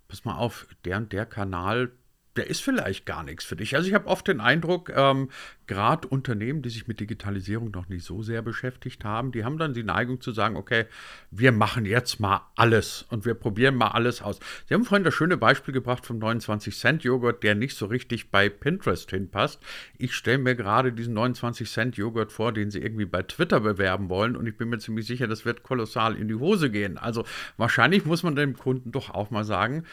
pass 0.07 0.25
mal 0.25 0.37
auf, 0.37 0.67
der 0.85 0.97
und 0.97 1.13
der 1.13 1.25
Kanal 1.25 1.91
der 2.37 2.49
ist 2.49 2.63
vielleicht 2.63 3.05
gar 3.05 3.23
nichts 3.23 3.43
für 3.43 3.55
dich. 3.55 3.75
Also 3.75 3.87
ich 3.87 3.93
habe 3.93 4.07
oft 4.07 4.27
den 4.27 4.39
Eindruck, 4.39 4.91
ähm, 4.95 5.29
gerade 5.67 6.07
Unternehmen, 6.07 6.61
die 6.61 6.69
sich 6.69 6.87
mit 6.87 6.99
Digitalisierung 6.99 7.71
noch 7.71 7.89
nicht 7.89 8.05
so 8.05 8.23
sehr 8.23 8.41
beschäftigt 8.41 9.03
haben, 9.03 9.31
die 9.31 9.43
haben 9.43 9.57
dann 9.57 9.73
die 9.73 9.83
Neigung 9.83 10.21
zu 10.21 10.31
sagen, 10.31 10.55
okay, 10.55 10.85
wir 11.29 11.51
machen 11.51 11.85
jetzt 11.85 12.19
mal 12.19 12.41
alles 12.55 13.05
und 13.09 13.25
wir 13.25 13.33
probieren 13.33 13.75
mal 13.75 13.89
alles 13.89 14.21
aus. 14.21 14.39
Sie 14.67 14.73
haben 14.73 14.85
vorhin 14.85 15.03
das 15.03 15.13
schöne 15.13 15.37
Beispiel 15.37 15.73
gebracht 15.73 16.05
vom 16.05 16.19
29-Cent-Joghurt, 16.19 17.43
der 17.43 17.55
nicht 17.55 17.75
so 17.75 17.87
richtig 17.87 18.31
bei 18.31 18.49
Pinterest 18.49 19.09
hinpasst. 19.09 19.61
Ich 19.97 20.15
stelle 20.15 20.37
mir 20.37 20.55
gerade 20.55 20.93
diesen 20.93 21.17
29-Cent-Joghurt 21.17 22.31
vor, 22.31 22.53
den 22.53 22.71
Sie 22.71 22.79
irgendwie 22.79 23.05
bei 23.05 23.23
Twitter 23.23 23.59
bewerben 23.59 24.09
wollen 24.09 24.35
und 24.37 24.47
ich 24.47 24.57
bin 24.57 24.69
mir 24.69 24.79
ziemlich 24.79 25.05
sicher, 25.05 25.27
das 25.27 25.43
wird 25.43 25.63
kolossal 25.63 26.15
in 26.15 26.27
die 26.27 26.35
Hose 26.35 26.71
gehen. 26.71 26.97
Also 26.97 27.25
wahrscheinlich 27.57 28.05
muss 28.05 28.23
man 28.23 28.35
dem 28.35 28.55
Kunden 28.55 28.91
doch 28.91 29.09
auch 29.09 29.31
mal 29.31 29.43
sagen, 29.43 29.83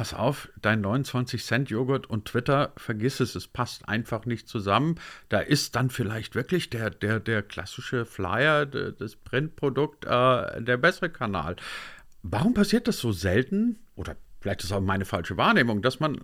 pass 0.00 0.14
auf, 0.14 0.48
dein 0.62 0.80
29 0.80 1.44
Cent 1.44 1.68
Joghurt 1.68 2.08
und 2.08 2.24
Twitter, 2.24 2.72
vergiss 2.78 3.20
es, 3.20 3.34
es 3.34 3.46
passt 3.46 3.86
einfach 3.86 4.24
nicht 4.24 4.48
zusammen. 4.48 4.94
Da 5.28 5.40
ist 5.40 5.76
dann 5.76 5.90
vielleicht 5.90 6.34
wirklich 6.34 6.70
der, 6.70 6.88
der, 6.88 7.20
der 7.20 7.42
klassische 7.42 8.06
Flyer, 8.06 8.64
das 8.64 9.16
Printprodukt, 9.16 10.06
äh, 10.06 10.62
der 10.62 10.78
bessere 10.78 11.10
Kanal. 11.10 11.56
Warum 12.22 12.54
passiert 12.54 12.88
das 12.88 12.96
so 12.96 13.12
selten? 13.12 13.78
Oder 13.94 14.16
vielleicht 14.40 14.64
ist 14.64 14.72
auch 14.72 14.80
meine 14.80 15.04
falsche 15.04 15.36
Wahrnehmung, 15.36 15.82
dass 15.82 16.00
man 16.00 16.22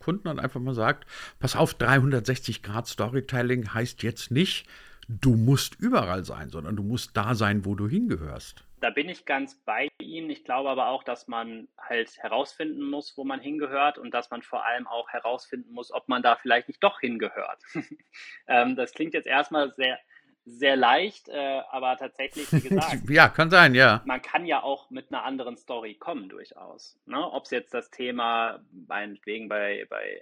Kunden 0.00 0.24
dann 0.24 0.38
einfach 0.38 0.60
mal 0.60 0.74
sagt, 0.74 1.06
pass 1.38 1.56
auf, 1.56 1.72
360 1.72 2.62
Grad 2.62 2.88
Storytelling 2.88 3.72
heißt 3.72 4.02
jetzt 4.02 4.32
nicht, 4.32 4.66
du 5.08 5.34
musst 5.34 5.76
überall 5.76 6.26
sein, 6.26 6.50
sondern 6.50 6.76
du 6.76 6.82
musst 6.82 7.16
da 7.16 7.34
sein, 7.34 7.64
wo 7.64 7.74
du 7.74 7.88
hingehörst 7.88 8.64
da 8.84 8.90
bin 8.90 9.08
ich 9.08 9.24
ganz 9.24 9.54
bei 9.64 9.88
Ihnen. 9.98 10.28
Ich 10.28 10.44
glaube 10.44 10.68
aber 10.68 10.88
auch, 10.88 11.04
dass 11.04 11.26
man 11.26 11.68
halt 11.78 12.18
herausfinden 12.18 12.82
muss, 12.82 13.16
wo 13.16 13.24
man 13.24 13.40
hingehört 13.40 13.96
und 13.96 14.12
dass 14.12 14.30
man 14.30 14.42
vor 14.42 14.66
allem 14.66 14.86
auch 14.86 15.08
herausfinden 15.08 15.72
muss, 15.72 15.90
ob 15.90 16.06
man 16.06 16.22
da 16.22 16.36
vielleicht 16.36 16.68
nicht 16.68 16.84
doch 16.84 17.00
hingehört. 17.00 17.62
ähm, 18.46 18.76
das 18.76 18.92
klingt 18.92 19.14
jetzt 19.14 19.26
erstmal 19.26 19.72
sehr, 19.74 19.98
sehr 20.44 20.76
leicht, 20.76 21.30
äh, 21.30 21.62
aber 21.70 21.96
tatsächlich, 21.96 22.52
wie 22.52 22.60
gesagt. 22.68 23.08
ja, 23.08 23.30
kann 23.30 23.48
sein, 23.48 23.74
ja. 23.74 24.02
Man 24.04 24.20
kann 24.20 24.44
ja 24.44 24.62
auch 24.62 24.90
mit 24.90 25.10
einer 25.10 25.24
anderen 25.24 25.56
Story 25.56 25.94
kommen, 25.94 26.28
durchaus. 26.28 27.00
Ne? 27.06 27.16
Ob 27.32 27.44
es 27.44 27.52
jetzt 27.52 27.72
das 27.72 27.90
Thema, 27.90 28.60
meinetwegen 28.86 29.48
bei, 29.48 29.86
bei 29.88 30.20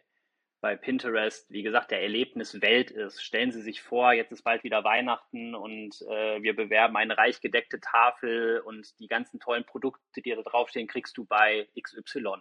bei 0.63 0.77
Pinterest, 0.77 1.51
wie 1.51 1.65
gesagt, 1.65 1.91
der 1.91 2.03
Erlebniswelt 2.03 2.93
ist. 2.93 3.21
Stellen 3.21 3.51
Sie 3.51 3.61
sich 3.61 3.83
vor, 3.83 4.13
jetzt 4.13 4.31
ist 4.31 4.45
bald 4.45 4.63
wieder 4.63 4.85
Weihnachten 4.85 5.57
und 5.57 6.01
äh, 6.03 6.41
wir 6.41 6.55
bewerben 6.55 6.97
eine 6.97 7.19
reich 7.19 7.41
gedeckte 7.41 7.81
Tafel 7.81 8.61
und 8.61 8.99
die 9.01 9.09
ganzen 9.09 9.41
tollen 9.41 9.65
Produkte, 9.65 10.23
die 10.23 10.31
da 10.31 10.41
draufstehen, 10.41 10.87
kriegst 10.87 11.19
du 11.19 11.25
bei 11.25 11.69
XY. 11.79 12.37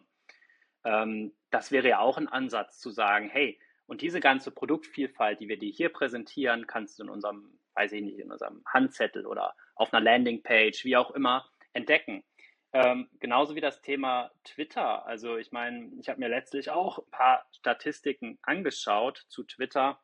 Ähm, 0.85 1.33
das 1.49 1.71
wäre 1.71 1.89
ja 1.89 1.99
auch 1.99 2.19
ein 2.19 2.27
Ansatz 2.27 2.79
zu 2.79 2.91
sagen, 2.91 3.27
hey, 3.27 3.59
und 3.87 4.01
diese 4.01 4.19
ganze 4.19 4.51
Produktvielfalt, 4.51 5.39
die 5.39 5.47
wir 5.47 5.57
dir 5.57 5.71
hier 5.71 5.89
präsentieren, 5.89 6.67
kannst 6.67 6.99
du 6.99 7.03
in 7.03 7.09
unserem, 7.09 7.59
weiß 7.73 7.91
ich 7.93 8.03
nicht, 8.03 8.19
in 8.19 8.31
unserem 8.31 8.61
Handzettel 8.67 9.25
oder 9.25 9.55
auf 9.73 9.91
einer 9.91 10.03
Landingpage, 10.03 10.85
wie 10.85 10.95
auch 10.95 11.09
immer, 11.11 11.49
entdecken. 11.73 12.23
Ähm, 12.73 13.09
genauso 13.19 13.55
wie 13.55 13.61
das 13.61 13.81
Thema 13.81 14.31
Twitter. 14.43 15.05
Also 15.05 15.37
ich 15.37 15.51
meine, 15.51 15.91
ich 15.99 16.07
habe 16.07 16.19
mir 16.19 16.29
letztlich 16.29 16.69
auch 16.69 16.99
ein 16.99 17.11
paar 17.11 17.45
Statistiken 17.51 18.39
angeschaut 18.41 19.25
zu 19.27 19.43
Twitter, 19.43 19.99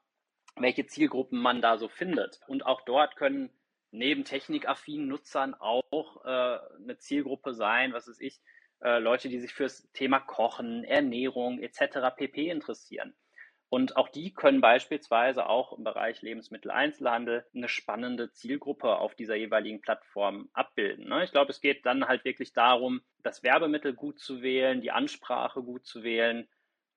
welche 0.58 0.86
Zielgruppen 0.86 1.40
man 1.40 1.62
da 1.62 1.78
so 1.78 1.88
findet. 1.88 2.42
Und 2.48 2.66
auch 2.66 2.82
dort 2.82 3.16
können 3.16 3.50
neben 3.92 4.26
technikaffinen 4.26 5.08
Nutzern 5.08 5.54
auch 5.54 6.26
äh, 6.26 6.60
eine 6.84 6.98
Zielgruppe 6.98 7.54
sein, 7.54 7.94
was 7.94 8.08
weiß 8.08 8.20
ich, 8.20 8.42
äh, 8.82 9.00
Leute, 9.00 9.30
die 9.30 9.40
sich 9.40 9.54
fürs 9.54 9.90
Thema 9.94 10.20
Kochen, 10.20 10.84
Ernährung 10.84 11.60
etc. 11.60 12.16
pp 12.16 12.50
interessieren. 12.50 13.16
Und 13.70 13.98
auch 13.98 14.08
die 14.08 14.34
können 14.34 14.62
beispielsweise 14.62 15.48
auch 15.48 15.78
im 15.78 15.84
Bereich 15.84 16.22
Lebensmitteleinzelhandel 16.22 17.46
eine 17.54 17.68
spannende 17.68 18.32
Zielgruppe 18.32 18.96
auf 18.96 19.14
dieser 19.14 19.36
jeweiligen 19.36 19.82
Plattform 19.82 20.50
abbilden. 20.54 21.10
Ne? 21.10 21.26
Ich 21.26 21.32
glaube, 21.32 21.52
es 21.52 21.60
geht 21.60 21.86
dann 21.86 22.08
halt 22.08 22.24
wirklich 22.24 22.54
darum, 22.54 23.02
das 23.24 23.44
Werbemittel 23.44 23.94
gut 23.94 24.20
zu 24.20 24.42
wählen, 24.42 24.80
die 24.80 24.92
Ansprache 24.92 25.62
gut 25.62 25.86
zu 25.86 26.04
wählen. 26.04 26.48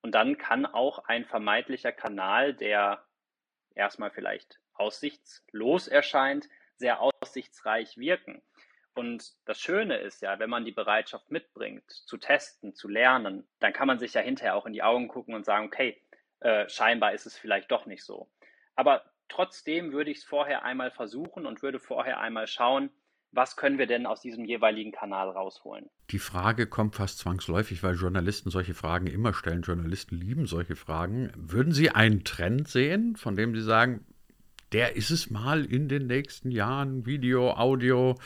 Und 0.03 0.15
dann 0.15 0.39
kann 0.39 0.65
auch 0.65 1.01
ein 1.07 1.25
vermeintlicher 1.25 1.93
Kanal, 1.93 2.55
der 2.55 3.05
erstmal 3.75 4.11
vielleicht 4.13 4.61
aussichtslos 4.75 5.89
erscheint, 5.89 6.49
sehr 6.77 7.01
aussichtsreich 7.01 7.99
wirken. 7.99 8.43
Und 8.95 9.33
das 9.45 9.61
Schöne 9.61 9.99
ist 9.99 10.23
ja, 10.23 10.39
wenn 10.39 10.51
man 10.51 10.65
die 10.65 10.73
Bereitschaft 10.73 11.31
mitbringt, 11.31 11.91
zu 11.91 12.17
testen, 12.17 12.75
zu 12.75 12.89
lernen, 12.89 13.49
dann 13.59 13.73
kann 13.73 13.87
man 13.87 13.99
sich 13.99 14.15
ja 14.15 14.21
hinterher 14.21 14.55
auch 14.57 14.67
in 14.67 14.73
die 14.73 14.83
Augen 14.83 15.09
gucken 15.09 15.35
und 15.35 15.45
sagen, 15.45 15.67
okay, 15.67 16.01
äh, 16.41 16.69
scheinbar 16.69 17.13
ist 17.13 17.27
es 17.27 17.37
vielleicht 17.37 17.71
doch 17.71 17.87
nicht 17.87 18.05
so. 18.05 18.29
Aber 18.77 19.05
trotzdem 19.29 19.93
würde 19.93 20.11
ich 20.11 20.19
es 20.19 20.25
vorher 20.25 20.65
einmal 20.65 20.91
versuchen 20.91 21.47
und 21.47 21.63
würde 21.63 21.79
vorher 21.79 22.21
einmal 22.21 22.47
schauen, 22.47 22.91
was 23.33 23.57
können 23.57 23.79
wir 23.79 23.87
denn 23.87 24.07
aus 24.07 24.21
diesem 24.21 24.45
jeweiligen 24.45 24.91
Kanal 24.91 25.31
rausholen? 25.31 25.89
Die 26.11 26.19
Frage 26.19 26.67
kommt 26.67 26.97
fast 26.97 27.19
zwangsläufig, 27.19 27.83
weil 27.83 27.95
Journalisten 27.95 28.51
solche 28.51 28.75
Fragen 28.75 29.07
immer 29.07 29.35
stellen. 29.35 29.63
Journalisten 29.63 30.17
lieben 30.17 30.47
solche 30.47 30.75
Fragen. 30.75 31.31
Würden 31.37 31.73
Sie 31.73 31.91
einen 31.91 32.25
Trend 32.25 32.67
sehen, 32.67 33.15
von 33.15 33.37
dem 33.37 33.55
Sie 33.55 33.63
sagen, 33.63 34.05
der 34.73 34.97
ist 34.97 35.11
es 35.11 35.31
mal 35.31 35.65
in 35.65 35.89
den 35.89 36.07
nächsten 36.07 36.51
Jahren, 36.51 37.07
Video, 37.07 37.53
Audio, 37.53 38.17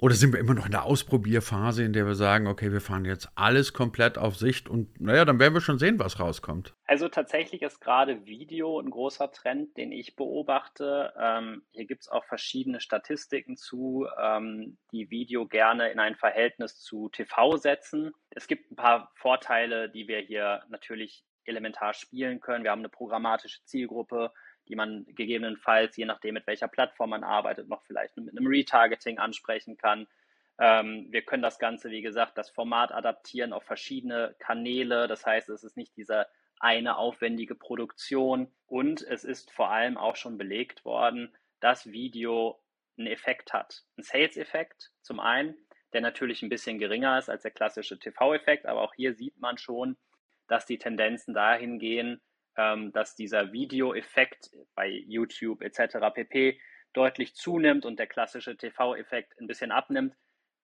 oder 0.00 0.14
sind 0.14 0.32
wir 0.32 0.40
immer 0.40 0.54
noch 0.54 0.64
in 0.64 0.72
der 0.72 0.84
Ausprobierphase, 0.84 1.84
in 1.84 1.92
der 1.92 2.06
wir 2.06 2.14
sagen, 2.14 2.46
okay, 2.46 2.72
wir 2.72 2.80
fahren 2.80 3.04
jetzt 3.04 3.28
alles 3.34 3.74
komplett 3.74 4.16
auf 4.16 4.34
Sicht 4.34 4.66
und 4.66 4.98
naja, 4.98 5.26
dann 5.26 5.38
werden 5.38 5.52
wir 5.52 5.60
schon 5.60 5.78
sehen, 5.78 5.98
was 5.98 6.18
rauskommt. 6.18 6.74
Also 6.86 7.08
tatsächlich 7.08 7.60
ist 7.60 7.80
gerade 7.80 8.24
Video 8.24 8.80
ein 8.80 8.88
großer 8.88 9.30
Trend, 9.30 9.76
den 9.76 9.92
ich 9.92 10.16
beobachte. 10.16 11.12
Ähm, 11.20 11.62
hier 11.72 11.84
gibt 11.86 12.02
es 12.02 12.08
auch 12.08 12.24
verschiedene 12.24 12.80
Statistiken 12.80 13.58
zu, 13.58 14.06
ähm, 14.18 14.78
die 14.90 15.10
Video 15.10 15.46
gerne 15.46 15.90
in 15.90 15.98
ein 15.98 16.16
Verhältnis 16.16 16.80
zu 16.80 17.10
TV 17.10 17.58
setzen. 17.58 18.12
Es 18.30 18.46
gibt 18.46 18.72
ein 18.72 18.76
paar 18.76 19.12
Vorteile, 19.16 19.90
die 19.90 20.08
wir 20.08 20.20
hier 20.20 20.62
natürlich 20.70 21.24
elementar 21.44 21.92
spielen 21.92 22.40
können. 22.40 22.64
Wir 22.64 22.70
haben 22.70 22.80
eine 22.80 22.88
programmatische 22.88 23.62
Zielgruppe 23.64 24.32
die 24.70 24.76
man 24.76 25.04
gegebenenfalls, 25.06 25.96
je 25.96 26.06
nachdem, 26.06 26.34
mit 26.34 26.46
welcher 26.46 26.68
Plattform 26.68 27.10
man 27.10 27.24
arbeitet, 27.24 27.68
noch 27.68 27.82
vielleicht 27.82 28.16
mit 28.16 28.30
einem 28.30 28.46
Retargeting 28.46 29.18
ansprechen 29.18 29.76
kann. 29.76 30.06
Ähm, 30.58 31.08
wir 31.10 31.22
können 31.22 31.42
das 31.42 31.58
Ganze, 31.58 31.90
wie 31.90 32.02
gesagt, 32.02 32.38
das 32.38 32.50
Format 32.50 32.92
adaptieren 32.92 33.52
auf 33.52 33.64
verschiedene 33.64 34.36
Kanäle. 34.38 35.08
Das 35.08 35.26
heißt, 35.26 35.48
es 35.48 35.64
ist 35.64 35.76
nicht 35.76 35.96
diese 35.96 36.26
eine 36.60 36.96
aufwendige 36.96 37.54
Produktion. 37.54 38.52
Und 38.66 39.02
es 39.02 39.24
ist 39.24 39.50
vor 39.50 39.70
allem 39.70 39.96
auch 39.96 40.16
schon 40.16 40.38
belegt 40.38 40.84
worden, 40.84 41.34
dass 41.58 41.90
Video 41.90 42.62
einen 42.96 43.08
Effekt 43.08 43.52
hat. 43.52 43.82
Ein 43.96 44.04
Sales-Effekt 44.04 44.92
zum 45.02 45.18
einen, 45.18 45.56
der 45.92 46.02
natürlich 46.02 46.42
ein 46.42 46.48
bisschen 46.48 46.78
geringer 46.78 47.18
ist 47.18 47.28
als 47.28 47.42
der 47.42 47.50
klassische 47.50 47.98
TV-Effekt, 47.98 48.66
aber 48.66 48.82
auch 48.82 48.94
hier 48.94 49.14
sieht 49.14 49.38
man 49.40 49.58
schon, 49.58 49.96
dass 50.46 50.66
die 50.66 50.78
Tendenzen 50.78 51.34
dahin 51.34 51.78
gehen, 51.78 52.20
ähm, 52.60 52.92
dass 52.92 53.16
dieser 53.16 53.52
Videoeffekt 53.52 54.50
bei 54.74 54.88
YouTube 54.88 55.62
etc. 55.62 55.96
pp. 56.12 56.60
deutlich 56.92 57.34
zunimmt 57.34 57.86
und 57.86 57.98
der 57.98 58.06
klassische 58.06 58.56
TV-Effekt 58.56 59.38
ein 59.40 59.46
bisschen 59.46 59.72
abnimmt. 59.72 60.14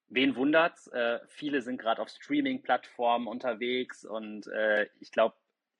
Wen 0.08 0.36
wundert's? 0.36 0.88
Äh, 0.88 1.20
viele 1.28 1.62
sind 1.62 1.78
gerade 1.78 2.02
auf 2.02 2.10
Streaming-Plattformen 2.10 3.26
unterwegs 3.26 4.04
und 4.04 4.46
äh, 4.48 4.88
ich 5.00 5.10
glaube, 5.10 5.36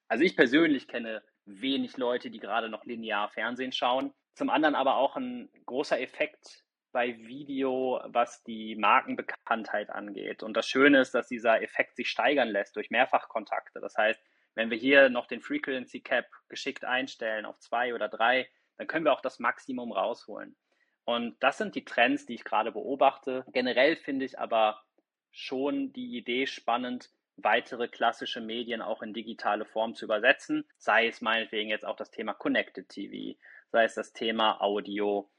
also 0.08 0.24
ich 0.24 0.36
persönlich 0.36 0.88
kenne 0.88 1.22
wenig 1.44 1.96
Leute, 1.96 2.30
die 2.30 2.40
gerade 2.40 2.68
noch 2.68 2.84
linear 2.84 3.28
Fernsehen 3.28 3.72
schauen. 3.72 4.12
Zum 4.34 4.50
anderen 4.50 4.74
aber 4.74 4.96
auch 4.96 5.16
ein 5.16 5.48
großer 5.66 6.00
Effekt 6.00 6.64
bei 6.92 7.18
Video, 7.18 8.00
was 8.06 8.42
die 8.44 8.74
Markenbekanntheit 8.74 9.90
angeht. 9.90 10.42
Und 10.42 10.56
das 10.56 10.66
Schöne 10.66 11.00
ist, 11.00 11.14
dass 11.14 11.28
dieser 11.28 11.62
Effekt 11.62 11.96
sich 11.96 12.08
steigern 12.08 12.48
lässt 12.48 12.74
durch 12.74 12.90
Mehrfachkontakte. 12.90 13.80
Das 13.80 13.96
heißt, 13.96 14.20
wenn 14.56 14.70
wir 14.70 14.78
hier 14.78 15.08
noch 15.10 15.26
den 15.26 15.40
Frequency 15.40 16.00
Cap 16.00 16.26
geschickt 16.48 16.84
einstellen 16.84 17.44
auf 17.44 17.60
zwei 17.60 17.94
oder 17.94 18.08
drei, 18.08 18.48
dann 18.78 18.88
können 18.88 19.04
wir 19.04 19.12
auch 19.12 19.20
das 19.20 19.38
Maximum 19.38 19.92
rausholen. 19.92 20.56
Und 21.04 21.36
das 21.40 21.58
sind 21.58 21.76
die 21.76 21.84
Trends, 21.84 22.26
die 22.26 22.34
ich 22.34 22.44
gerade 22.44 22.72
beobachte. 22.72 23.44
Generell 23.52 23.94
finde 23.94 24.24
ich 24.24 24.38
aber 24.40 24.82
schon 25.30 25.92
die 25.92 26.16
Idee 26.16 26.46
spannend, 26.46 27.10
weitere 27.36 27.86
klassische 27.86 28.40
Medien 28.40 28.80
auch 28.80 29.02
in 29.02 29.12
digitale 29.12 29.66
Form 29.66 29.94
zu 29.94 30.06
übersetzen, 30.06 30.64
sei 30.78 31.06
es 31.06 31.20
meinetwegen 31.20 31.68
jetzt 31.68 31.84
auch 31.84 31.96
das 31.96 32.10
Thema 32.10 32.32
Connected 32.32 32.88
TV, 32.88 33.38
sei 33.70 33.84
es 33.84 33.94
das 33.94 34.14
Thema 34.14 34.60
Audio. 34.62 35.30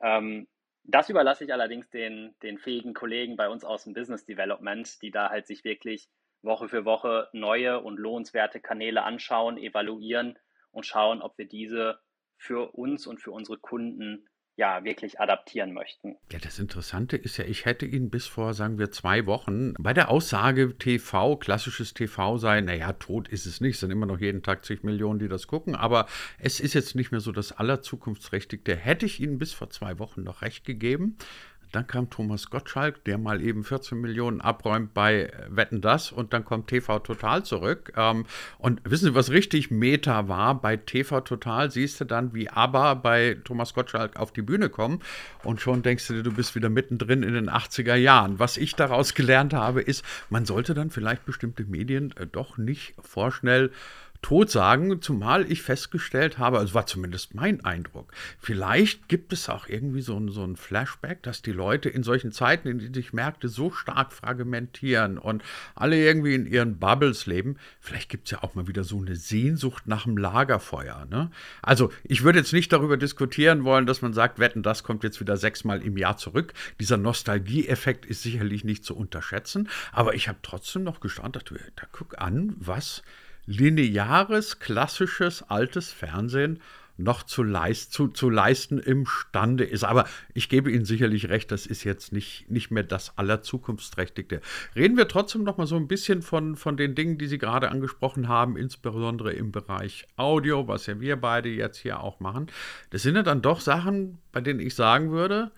Ähm, 0.00 0.46
das 0.84 1.08
überlasse 1.08 1.44
ich 1.44 1.52
allerdings 1.52 1.88
den, 1.88 2.36
den 2.42 2.58
fähigen 2.58 2.94
Kollegen 2.94 3.36
bei 3.36 3.48
uns 3.48 3.64
aus 3.64 3.84
dem 3.84 3.94
Business 3.94 4.26
Development, 4.26 5.02
die 5.02 5.10
da 5.10 5.30
halt 5.30 5.46
sich 5.46 5.64
wirklich 5.64 6.08
Woche 6.46 6.68
für 6.68 6.84
Woche 6.84 7.28
neue 7.32 7.80
und 7.80 7.98
lohnenswerte 7.98 8.60
Kanäle 8.60 9.02
anschauen, 9.02 9.58
evaluieren 9.58 10.38
und 10.70 10.86
schauen, 10.86 11.20
ob 11.20 11.36
wir 11.38 11.46
diese 11.46 11.98
für 12.38 12.72
uns 12.74 13.06
und 13.06 13.20
für 13.20 13.32
unsere 13.32 13.58
Kunden 13.58 14.28
ja 14.56 14.84
wirklich 14.84 15.20
adaptieren 15.20 15.72
möchten. 15.72 16.16
Ja, 16.32 16.38
das 16.38 16.58
Interessante 16.58 17.16
ist 17.16 17.36
ja, 17.36 17.44
ich 17.44 17.66
hätte 17.66 17.84
ihn 17.84 18.08
bis 18.08 18.26
vor, 18.26 18.54
sagen 18.54 18.78
wir, 18.78 18.90
zwei 18.90 19.26
Wochen 19.26 19.74
bei 19.78 19.92
der 19.92 20.10
Aussage 20.10 20.78
TV, 20.78 21.36
klassisches 21.36 21.92
TV 21.92 22.38
sei, 22.38 22.62
naja, 22.62 22.94
tot 22.94 23.28
ist 23.28 23.44
es 23.44 23.60
nicht, 23.60 23.74
es 23.74 23.80
sind 23.80 23.90
immer 23.90 24.06
noch 24.06 24.18
jeden 24.18 24.42
Tag 24.42 24.64
zig 24.64 24.82
Millionen, 24.82 25.18
die 25.18 25.28
das 25.28 25.46
gucken, 25.46 25.74
aber 25.74 26.06
es 26.38 26.58
ist 26.58 26.72
jetzt 26.72 26.94
nicht 26.94 27.10
mehr 27.10 27.20
so 27.20 27.32
das 27.32 27.52
allerzukunftsträchtigste. 27.52 28.76
Hätte 28.76 29.04
ich 29.04 29.20
Ihnen 29.20 29.38
bis 29.38 29.52
vor 29.52 29.68
zwei 29.68 29.98
Wochen 29.98 30.22
noch 30.22 30.40
recht 30.40 30.64
gegeben. 30.64 31.18
Dann 31.72 31.86
kam 31.86 32.10
Thomas 32.10 32.50
Gottschalk, 32.50 33.04
der 33.04 33.18
mal 33.18 33.42
eben 33.42 33.64
14 33.64 34.00
Millionen 34.00 34.40
abräumt 34.40 34.94
bei 34.94 35.24
äh, 35.24 35.30
Wetten 35.48 35.80
das 35.80 36.12
und 36.12 36.32
dann 36.32 36.44
kommt 36.44 36.68
TV 36.68 36.98
Total 37.00 37.44
zurück. 37.44 37.92
Ähm, 37.96 38.24
und 38.58 38.80
wissen 38.84 39.06
Sie, 39.06 39.14
was 39.14 39.30
richtig 39.30 39.70
Meta 39.70 40.28
war? 40.28 40.60
Bei 40.60 40.76
TV 40.76 41.20
Total 41.20 41.70
siehst 41.70 42.00
du 42.00 42.04
dann, 42.04 42.34
wie 42.34 42.48
ABBA 42.48 42.94
bei 42.94 43.36
Thomas 43.44 43.74
Gottschalk 43.74 44.16
auf 44.16 44.32
die 44.32 44.42
Bühne 44.42 44.68
kommen 44.68 45.00
und 45.44 45.60
schon 45.60 45.82
denkst 45.82 46.06
du 46.08 46.14
dir, 46.14 46.22
du 46.22 46.32
bist 46.32 46.54
wieder 46.54 46.68
mittendrin 46.68 47.22
in 47.22 47.34
den 47.34 47.50
80er 47.50 47.94
Jahren. 47.94 48.38
Was 48.38 48.56
ich 48.56 48.74
daraus 48.74 49.14
gelernt 49.14 49.54
habe, 49.54 49.82
ist, 49.82 50.04
man 50.30 50.44
sollte 50.44 50.74
dann 50.74 50.90
vielleicht 50.90 51.24
bestimmte 51.24 51.64
Medien 51.64 52.14
äh, 52.16 52.26
doch 52.26 52.58
nicht 52.58 52.94
vorschnell 53.00 53.70
tot 54.26 54.50
sagen, 54.50 55.00
zumal 55.00 55.48
ich 55.52 55.62
festgestellt 55.62 56.36
habe, 56.36 56.58
also 56.58 56.74
war 56.74 56.86
zumindest 56.86 57.36
mein 57.36 57.64
Eindruck, 57.64 58.12
vielleicht 58.40 59.08
gibt 59.08 59.32
es 59.32 59.48
auch 59.48 59.68
irgendwie 59.68 60.00
so 60.00 60.18
ein, 60.18 60.30
so 60.30 60.42
ein 60.42 60.56
Flashback, 60.56 61.22
dass 61.22 61.42
die 61.42 61.52
Leute 61.52 61.90
in 61.90 62.02
solchen 62.02 62.32
Zeiten, 62.32 62.66
in 62.66 62.80
denen 62.80 62.92
sich 62.92 63.12
Märkte 63.12 63.48
so 63.48 63.70
stark 63.70 64.12
fragmentieren 64.12 65.18
und 65.18 65.44
alle 65.76 65.96
irgendwie 66.04 66.34
in 66.34 66.44
ihren 66.44 66.80
Bubbles 66.80 67.26
leben, 67.26 67.56
vielleicht 67.78 68.08
gibt 68.08 68.26
es 68.26 68.32
ja 68.32 68.42
auch 68.42 68.56
mal 68.56 68.66
wieder 68.66 68.82
so 68.82 68.98
eine 68.98 69.14
Sehnsucht 69.14 69.86
nach 69.86 70.06
dem 70.06 70.16
Lagerfeuer. 70.16 71.06
Ne? 71.08 71.30
Also 71.62 71.92
ich 72.02 72.24
würde 72.24 72.40
jetzt 72.40 72.52
nicht 72.52 72.72
darüber 72.72 72.96
diskutieren 72.96 73.62
wollen, 73.62 73.86
dass 73.86 74.02
man 74.02 74.12
sagt, 74.12 74.40
wetten, 74.40 74.64
das 74.64 74.82
kommt 74.82 75.04
jetzt 75.04 75.20
wieder 75.20 75.36
sechsmal 75.36 75.82
im 75.82 75.96
Jahr 75.96 76.16
zurück. 76.16 76.52
Dieser 76.80 76.96
Nostalgieeffekt 76.96 78.04
ist 78.04 78.24
sicherlich 78.24 78.64
nicht 78.64 78.84
zu 78.84 78.96
unterschätzen, 78.96 79.68
aber 79.92 80.16
ich 80.16 80.26
habe 80.26 80.38
trotzdem 80.42 80.82
noch 80.82 80.98
gestaunt, 80.98 81.36
dachte, 81.36 81.60
da 81.76 81.86
guck 81.92 82.20
an, 82.20 82.56
was 82.58 83.04
lineares, 83.46 84.58
klassisches, 84.58 85.42
altes 85.42 85.92
Fernsehen 85.92 86.60
noch 86.98 87.22
zu, 87.22 87.42
leist, 87.42 87.92
zu, 87.92 88.08
zu 88.08 88.30
leisten 88.30 88.78
imstande 88.78 89.64
ist. 89.64 89.84
Aber 89.84 90.06
ich 90.34 90.48
gebe 90.48 90.70
Ihnen 90.70 90.84
sicherlich 90.84 91.28
recht, 91.28 91.50
das 91.50 91.66
ist 91.66 91.84
jetzt 91.84 92.12
nicht, 92.12 92.50
nicht 92.50 92.70
mehr 92.70 92.82
das 92.82 93.16
allerzukunftsträchtigste. 93.18 94.40
Reden 94.74 94.96
wir 94.96 95.08
trotzdem 95.08 95.44
noch 95.44 95.58
mal 95.58 95.66
so 95.66 95.76
ein 95.76 95.88
bisschen 95.88 96.22
von, 96.22 96.56
von 96.56 96.76
den 96.76 96.94
Dingen, 96.94 97.18
die 97.18 97.26
Sie 97.26 97.38
gerade 97.38 97.70
angesprochen 97.70 98.28
haben, 98.28 98.56
insbesondere 98.56 99.32
im 99.32 99.52
Bereich 99.52 100.06
Audio, 100.16 100.68
was 100.68 100.86
ja 100.86 101.00
wir 101.00 101.16
beide 101.16 101.48
jetzt 101.48 101.78
hier 101.78 102.00
auch 102.00 102.20
machen. 102.20 102.46
Das 102.90 103.02
sind 103.02 103.16
ja 103.16 103.22
dann 103.22 103.42
doch 103.42 103.60
Sachen, 103.60 104.18
bei 104.32 104.40
denen 104.40 104.60
ich 104.60 104.74
sagen 104.74 105.10
würde, 105.10 105.50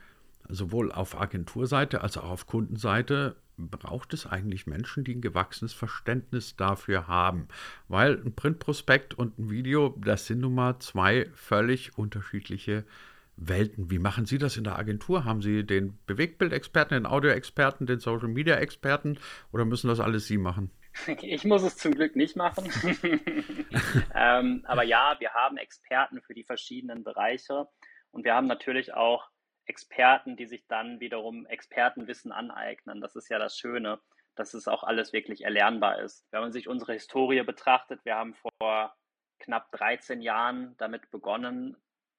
sowohl 0.48 0.90
auf 0.90 1.20
Agenturseite 1.20 2.00
als 2.00 2.16
auch 2.16 2.30
auf 2.30 2.46
Kundenseite, 2.46 3.36
braucht 3.58 4.14
es 4.14 4.26
eigentlich 4.26 4.66
Menschen, 4.66 5.04
die 5.04 5.14
ein 5.14 5.20
gewachsenes 5.20 5.72
Verständnis 5.72 6.56
dafür 6.56 7.08
haben. 7.08 7.48
Weil 7.88 8.14
ein 8.14 8.34
Printprospekt 8.34 9.14
und 9.14 9.38
ein 9.38 9.50
Video, 9.50 9.94
das 9.98 10.26
sind 10.26 10.40
nun 10.40 10.54
mal 10.54 10.78
zwei 10.78 11.28
völlig 11.34 11.98
unterschiedliche 11.98 12.84
Welten. 13.36 13.90
Wie 13.90 13.98
machen 13.98 14.26
Sie 14.26 14.38
das 14.38 14.56
in 14.56 14.64
der 14.64 14.78
Agentur? 14.78 15.24
Haben 15.24 15.42
Sie 15.42 15.64
den 15.64 15.98
Bewegtbildexperten, 16.06 16.96
den 16.96 17.06
Audioexperten, 17.06 17.86
den 17.86 18.00
Social 18.00 18.28
Media 18.28 18.56
Experten 18.56 19.18
oder 19.52 19.64
müssen 19.64 19.88
das 19.88 20.00
alles 20.00 20.26
Sie 20.26 20.38
machen? 20.38 20.70
Ich 21.22 21.44
muss 21.44 21.62
es 21.62 21.76
zum 21.76 21.94
Glück 21.94 22.16
nicht 22.16 22.34
machen. 22.34 22.68
ähm, 24.14 24.64
aber 24.66 24.82
ja, 24.82 25.14
wir 25.20 25.32
haben 25.32 25.56
Experten 25.56 26.20
für 26.22 26.34
die 26.34 26.42
verschiedenen 26.42 27.04
Bereiche 27.04 27.68
und 28.10 28.24
wir 28.24 28.34
haben 28.34 28.48
natürlich 28.48 28.94
auch 28.94 29.28
Experten, 29.68 30.36
die 30.36 30.46
sich 30.46 30.66
dann 30.66 31.00
wiederum 31.00 31.46
Expertenwissen 31.46 32.32
aneignen. 32.32 33.00
Das 33.00 33.16
ist 33.16 33.28
ja 33.28 33.38
das 33.38 33.56
Schöne, 33.56 34.00
dass 34.34 34.54
es 34.54 34.68
auch 34.68 34.84
alles 34.84 35.12
wirklich 35.12 35.44
erlernbar 35.44 36.00
ist. 36.00 36.26
Wenn 36.30 36.40
man 36.40 36.52
sich 36.52 36.68
unsere 36.68 36.94
Historie 36.94 37.42
betrachtet, 37.42 38.04
wir 38.04 38.16
haben 38.16 38.34
vor 38.34 38.94
knapp 39.38 39.70
13 39.72 40.22
Jahren 40.22 40.74
damit 40.78 41.10
begonnen, 41.10 41.76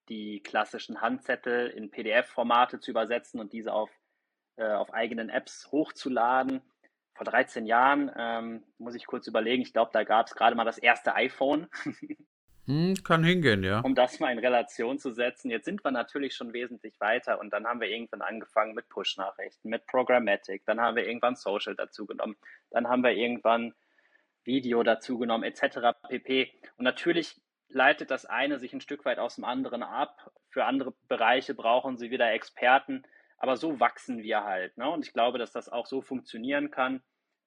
die 0.09 0.41
klassischen 0.41 1.01
Handzettel 1.01 1.67
in 1.67 1.91
PDF-Formate 1.91 2.79
zu 2.79 2.91
übersetzen 2.91 3.39
und 3.39 3.53
diese 3.53 3.73
auf, 3.73 3.91
äh, 4.57 4.71
auf 4.71 4.93
eigenen 4.93 5.29
Apps 5.29 5.71
hochzuladen. 5.71 6.61
Vor 7.15 7.25
13 7.25 7.65
Jahren 7.65 8.11
ähm, 8.15 8.63
muss 8.77 8.95
ich 8.95 9.05
kurz 9.05 9.27
überlegen, 9.27 9.61
ich 9.61 9.73
glaube, 9.73 9.91
da 9.93 10.03
gab 10.03 10.27
es 10.27 10.35
gerade 10.35 10.55
mal 10.55 10.65
das 10.65 10.77
erste 10.77 11.15
iPhone. 11.15 11.67
Hm, 12.69 12.93
kann 13.03 13.23
hingehen, 13.23 13.63
ja. 13.63 13.79
Um 13.79 13.95
das 13.95 14.19
mal 14.19 14.31
in 14.31 14.37
Relation 14.37 14.99
zu 14.99 15.09
setzen. 15.09 15.49
Jetzt 15.49 15.65
sind 15.65 15.83
wir 15.83 15.89
natürlich 15.89 16.35
schon 16.35 16.53
wesentlich 16.53 16.99
weiter 16.99 17.39
und 17.39 17.51
dann 17.51 17.65
haben 17.65 17.81
wir 17.81 17.87
irgendwann 17.87 18.21
angefangen 18.21 18.75
mit 18.75 18.87
Push-Nachrichten, 18.89 19.69
mit 19.69 19.87
Programmatic, 19.87 20.63
dann 20.67 20.79
haben 20.79 20.95
wir 20.95 21.07
irgendwann 21.07 21.35
Social 21.35 21.73
dazu 21.75 22.05
genommen, 22.05 22.35
dann 22.69 22.87
haben 22.87 23.01
wir 23.01 23.13
irgendwann 23.13 23.73
Video 24.43 24.83
dazu 24.83 25.17
genommen, 25.17 25.45
etc. 25.45 25.97
pp. 26.09 26.53
Und 26.77 26.83
natürlich 26.83 27.41
leitet 27.69 28.11
das 28.11 28.27
eine 28.27 28.59
sich 28.59 28.71
ein 28.71 28.81
Stück 28.81 29.03
weit 29.03 29.17
aus 29.17 29.37
dem 29.37 29.45
anderen 29.45 29.81
ab. 29.81 30.31
Für 30.51 30.65
andere 30.65 30.93
Bereiche 31.07 31.55
brauchen 31.55 31.97
sie 31.97 32.11
wieder 32.11 32.31
Experten, 32.31 33.01
aber 33.39 33.57
so 33.57 33.79
wachsen 33.79 34.21
wir 34.21 34.43
halt. 34.43 34.77
Ne? 34.77 34.87
Und 34.87 35.07
ich 35.07 35.13
glaube, 35.13 35.39
dass 35.39 35.51
das 35.51 35.69
auch 35.69 35.87
so 35.87 36.03
funktionieren 36.03 36.69
kann. 36.69 37.01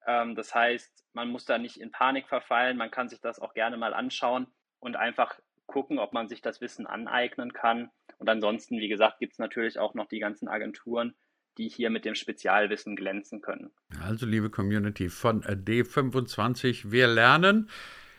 Ähm, 0.05 0.35
das 0.35 0.53
heißt, 0.53 1.05
man 1.13 1.29
muss 1.29 1.45
da 1.45 1.57
nicht 1.57 1.77
in 1.77 1.93
Panik 1.93 2.27
verfallen, 2.27 2.75
man 2.75 2.91
kann 2.91 3.07
sich 3.07 3.21
das 3.21 3.39
auch 3.39 3.53
gerne 3.53 3.77
mal 3.77 3.93
anschauen 3.93 4.52
und 4.83 4.95
einfach 4.95 5.39
gucken, 5.65 5.97
ob 5.97 6.13
man 6.13 6.27
sich 6.27 6.41
das 6.41 6.61
Wissen 6.61 6.85
aneignen 6.85 7.53
kann. 7.53 7.89
Und 8.17 8.29
ansonsten, 8.29 8.77
wie 8.77 8.89
gesagt, 8.89 9.19
gibt 9.19 9.33
es 9.33 9.39
natürlich 9.39 9.79
auch 9.79 9.93
noch 9.93 10.07
die 10.07 10.19
ganzen 10.19 10.47
Agenturen, 10.47 11.15
die 11.57 11.69
hier 11.69 11.89
mit 11.89 12.05
dem 12.05 12.15
Spezialwissen 12.15 12.95
glänzen 12.95 13.41
können. 13.41 13.71
Also, 14.01 14.25
liebe 14.25 14.49
Community 14.49 15.09
von 15.09 15.43
D25, 15.43 16.91
wir 16.91 17.07
lernen. 17.07 17.69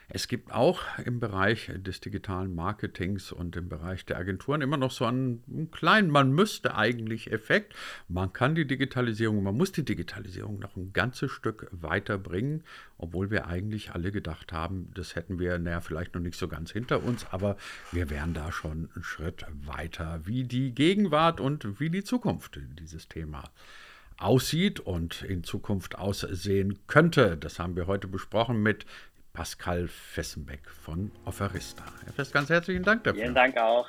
Es 0.08 0.28
gibt 0.28 0.52
auch 0.52 0.82
im 1.04 1.18
Bereich 1.18 1.70
des 1.76 2.00
digitalen 2.00 2.54
Marketings 2.54 3.32
und 3.32 3.56
im 3.56 3.68
Bereich 3.68 4.04
der 4.04 4.18
Agenturen 4.18 4.60
immer 4.60 4.76
noch 4.76 4.90
so 4.90 5.06
einen 5.06 5.70
kleinen, 5.72 6.10
man 6.10 6.32
müsste 6.32 6.76
eigentlich 6.76 7.32
Effekt. 7.32 7.74
Man 8.08 8.32
kann 8.32 8.54
die 8.54 8.66
Digitalisierung, 8.66 9.42
man 9.42 9.56
muss 9.56 9.72
die 9.72 9.84
Digitalisierung 9.84 10.58
noch 10.58 10.76
ein 10.76 10.92
ganzes 10.92 11.30
Stück 11.30 11.68
weiterbringen, 11.70 12.64
obwohl 12.98 13.30
wir 13.30 13.46
eigentlich 13.46 13.92
alle 13.92 14.12
gedacht 14.12 14.52
haben, 14.52 14.90
das 14.94 15.16
hätten 15.16 15.38
wir, 15.38 15.58
naja, 15.58 15.80
vielleicht 15.80 16.14
noch 16.14 16.22
nicht 16.22 16.38
so 16.38 16.48
ganz 16.48 16.70
hinter 16.70 17.02
uns, 17.02 17.26
aber 17.30 17.56
wir 17.90 18.10
wären 18.10 18.34
da 18.34 18.52
schon 18.52 18.90
einen 18.94 19.04
Schritt 19.04 19.46
weiter, 19.48 20.20
wie 20.24 20.44
die 20.44 20.74
Gegenwart 20.74 21.40
und 21.40 21.80
wie 21.80 21.90
die 21.90 22.04
Zukunft 22.04 22.60
dieses 22.78 23.08
Thema 23.08 23.44
aussieht 24.16 24.80
und 24.80 25.22
in 25.22 25.44
Zukunft 25.44 25.98
aussehen 25.98 26.78
könnte. 26.86 27.36
Das 27.36 27.58
haben 27.58 27.76
wir 27.76 27.86
heute 27.86 28.06
besprochen 28.06 28.62
mit 28.62 28.86
Pascal 29.34 29.88
Fessenbeck 29.88 30.70
von 30.70 31.10
Offerista. 31.24 31.84
Herr 32.04 32.12
Fest, 32.12 32.32
ganz 32.32 32.48
herzlichen 32.48 32.84
Dank 32.84 33.02
dafür. 33.04 33.20
Vielen 33.20 33.34
Dank 33.34 33.58
auch. 33.58 33.88